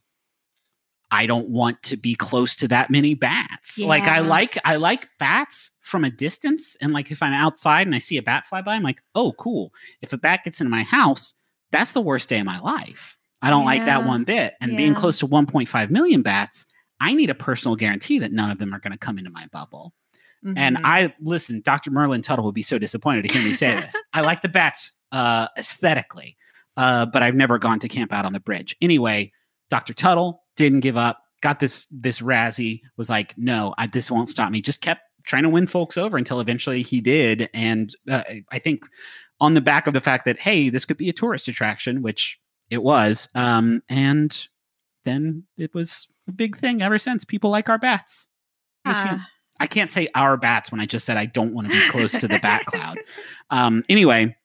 [1.14, 3.78] I don't want to be close to that many bats.
[3.78, 7.94] Like I like I like bats from a distance and like if I'm outside and
[7.94, 9.72] I see a bat fly by I'm like, "Oh, cool.
[10.02, 11.34] If a bat gets into my house,
[11.70, 14.54] that's the worst day of my life." I don't like that one bit.
[14.60, 16.66] And being close to 1.5 million bats,
[16.98, 19.46] I need a personal guarantee that none of them are going to come into my
[19.52, 19.92] bubble.
[20.56, 20.80] And Mhm.
[20.84, 21.90] I listen, Dr.
[21.90, 23.94] Merlin Tuttle would be so disappointed to hear me say this.
[24.12, 26.36] I like the bats uh, aesthetically,
[26.76, 28.74] uh, but I've never gone to camp out on the bridge.
[28.82, 29.32] Anyway,
[29.70, 29.94] Dr.
[29.94, 31.20] Tuttle didn't give up.
[31.42, 32.80] Got this this Razzie.
[32.96, 34.60] Was like, no, I, this won't stop me.
[34.60, 37.48] Just kept trying to win folks over until eventually he did.
[37.54, 38.82] And uh, I think
[39.40, 42.38] on the back of the fact that hey, this could be a tourist attraction, which
[42.70, 43.28] it was.
[43.34, 44.46] Um, and
[45.04, 47.24] then it was a big thing ever since.
[47.24, 48.28] People like our bats.
[48.86, 49.18] You see 'em.
[49.20, 49.30] Ah.
[49.60, 52.12] I can't say our bats when I just said I don't want to be close
[52.18, 52.98] to the bat cloud.
[53.50, 54.36] Um, anyway,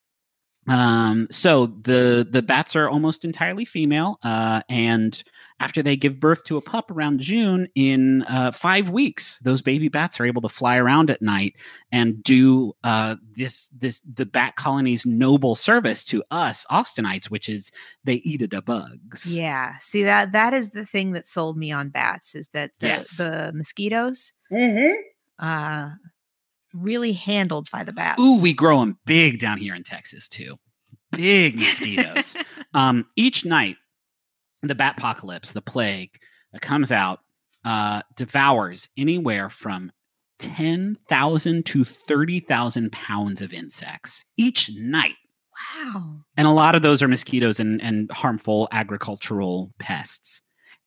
[0.68, 5.22] um, so the the bats are almost entirely female, uh, and
[5.60, 9.89] after they give birth to a pup around June, in uh, five weeks, those baby
[9.89, 11.55] bats are able to fly around at night
[11.91, 17.72] and do uh, this this the bat colony's noble service to us Austinites, which is
[18.03, 19.36] they eat the bugs.
[19.36, 19.74] Yeah.
[19.80, 23.18] See that that is the thing that sold me on bats is that the, Yes.
[23.18, 24.34] the mosquitoes
[25.39, 25.89] uh
[26.74, 28.22] really handled by the bats.
[28.22, 30.57] Ooh, we grow them big down here in Texas too.
[31.12, 32.36] Big mosquitoes.
[32.74, 33.78] um, each night,
[34.62, 36.18] the bat apocalypse, the plague
[36.53, 37.20] that comes out,
[37.66, 39.91] uh, devours anywhere from
[40.39, 45.16] 10,000 to 30,000 pounds of insects each night.
[45.76, 46.22] wow.
[46.38, 50.41] And a lot of those are mosquitoes and, and harmful agricultural pests.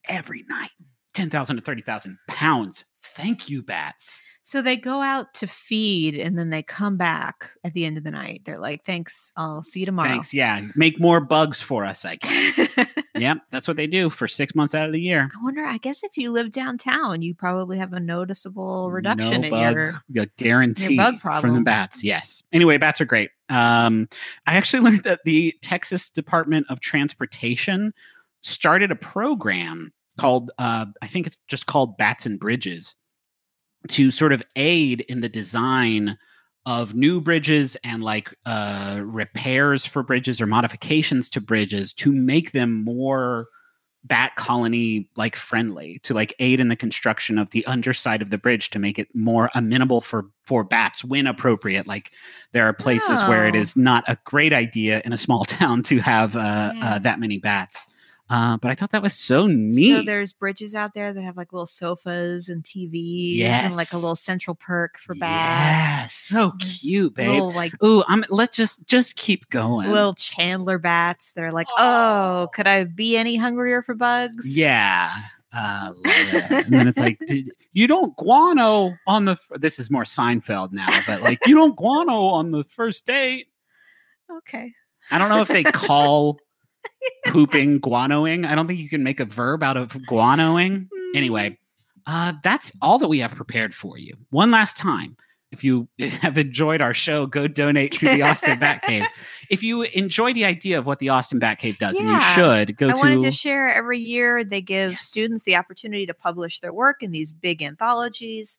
[0.09, 0.70] Every night,
[1.14, 2.84] 10,000 to 30,000 pounds.
[3.02, 4.20] Thank you, bats.
[4.44, 8.02] So they go out to feed and then they come back at the end of
[8.02, 8.42] the night.
[8.44, 10.34] They're like, "Thanks, I'll see you tomorrow." Thanks.
[10.34, 10.66] Yeah.
[10.74, 12.68] Make more bugs for us, I guess.
[13.14, 13.38] yep.
[13.50, 15.30] That's what they do for six months out of the year.
[15.32, 15.64] I wonder.
[15.64, 19.74] I guess if you live downtown, you probably have a noticeable reduction no in bug,
[19.74, 20.24] your.
[20.24, 21.40] a guarantee bug problem.
[21.40, 22.02] from the bats.
[22.02, 22.42] Yes.
[22.52, 23.30] Anyway, bats are great.
[23.48, 24.08] Um,
[24.46, 27.94] I actually learned that the Texas Department of Transportation
[28.42, 32.94] started a program called, uh, I think it's just called Bats and Bridges,
[33.88, 36.16] to sort of aid in the design
[36.66, 42.52] of new bridges and like uh, repairs for bridges or modifications to bridges to make
[42.52, 43.46] them more
[44.04, 48.38] bat colony like friendly to like aid in the construction of the underside of the
[48.38, 52.10] bridge to make it more amenable for for bats when appropriate like
[52.52, 53.58] there are places where it Oh.
[53.76, 56.94] not a great idea in a small town to have uh, Yeah.
[56.94, 57.86] uh that many bats
[58.33, 59.93] uh, but I thought that was so neat.
[59.95, 63.97] So there's bridges out there that have like little sofas and TVs and like a
[63.97, 66.14] little central perk for Yeah, bats.
[66.14, 67.28] so cute, babe.
[67.28, 69.91] Little like Ooh, I'm let's just just keep going.
[69.91, 71.33] little Chandler bats.
[71.33, 74.57] They're like, oh, could I be any hungrier for bugs?
[74.57, 75.12] yeah.
[75.55, 75.93] Uh,
[76.51, 79.33] and then it's like "Did- you don't guano on the.
[79.33, 83.49] f- This is more Seinfeld now, but like you don't guano on the first date.
[84.39, 84.72] Okay.
[85.11, 86.39] I don't know if they call
[87.26, 88.47] pooping guanoing.
[88.47, 90.89] I don't think you can make a verb out of guanoing.
[91.14, 91.59] Anyway,
[92.07, 94.14] uh, that's all that we have prepared for you.
[94.30, 95.16] One last time.
[95.51, 99.07] If you have enjoyed our show, go donate to the Austin Batcave.
[99.51, 102.89] If you enjoy the idea of what the Austin Batcave does, and you should go
[102.89, 105.03] I to I wanted to share every year they give Yes.
[105.03, 108.59] students the opportunity to publish their work in these big anthologies,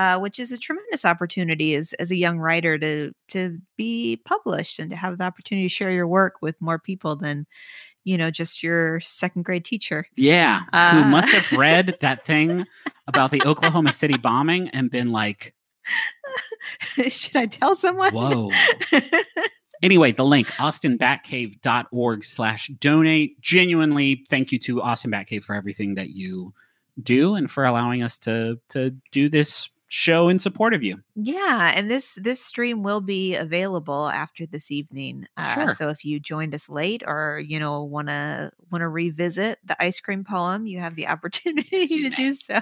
[0.00, 4.78] uh, which is a tremendous opportunity as, as a young writer to to be published
[4.78, 7.46] and to have the opportunity to share your work with more people than
[8.04, 10.06] you know just your second grade teacher.
[10.16, 12.64] Yeah, Uh, who must have read that thing
[13.08, 15.54] about the Oklahoma City bombing and been like,
[16.80, 18.14] Should I tell someone?
[18.14, 18.50] whoa.
[19.82, 23.40] Anyway, the link, austinbatcave.org slash donate.
[23.40, 26.52] Genuinely, thank you to Austin Batcave for everything that you
[27.02, 31.02] do and for allowing us to to do this show in support of you.
[31.16, 35.26] Yeah, and this this stream will be available after this evening.
[35.36, 35.68] Uh, Sure.
[35.74, 39.76] So if you joined us late, or you know want to want to revisit the
[39.82, 42.10] ice cream poem, you have the opportunity to may.
[42.10, 42.60] do so.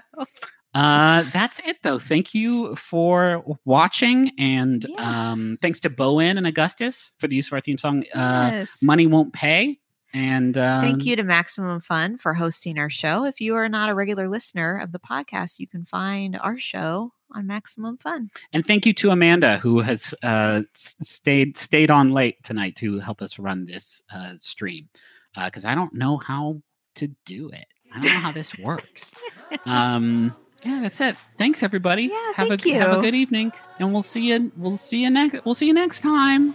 [0.75, 1.99] Uh, that's it though.
[1.99, 5.31] Thank you for watching, and Yeah.
[5.33, 8.05] um, thanks to bo en and Augustus for the use of our theme song.
[8.15, 8.83] Uh, yes.
[8.83, 9.79] Money won't pay,
[10.15, 13.25] and um, Thank you to Maximum Fun for hosting our show.
[13.25, 17.13] If you are not a regular listener of the podcast, you can find our show
[17.33, 18.31] on Maximum Fun.
[18.53, 23.23] And thank you to Amanda who has uh, stayed stayed on late tonight to help
[23.23, 24.89] us run this uh, stream
[25.35, 26.61] because I don't know how
[26.97, 27.67] to do it.
[27.95, 29.13] I don't know how this works.
[29.65, 31.17] Um, yeah, that's it.
[31.39, 32.03] Thanks everybody.
[32.03, 34.53] Yeah, have thank a have a good evening, and we'll see you.
[34.59, 35.43] We'll see you next.
[35.47, 36.55] We'll see you next time.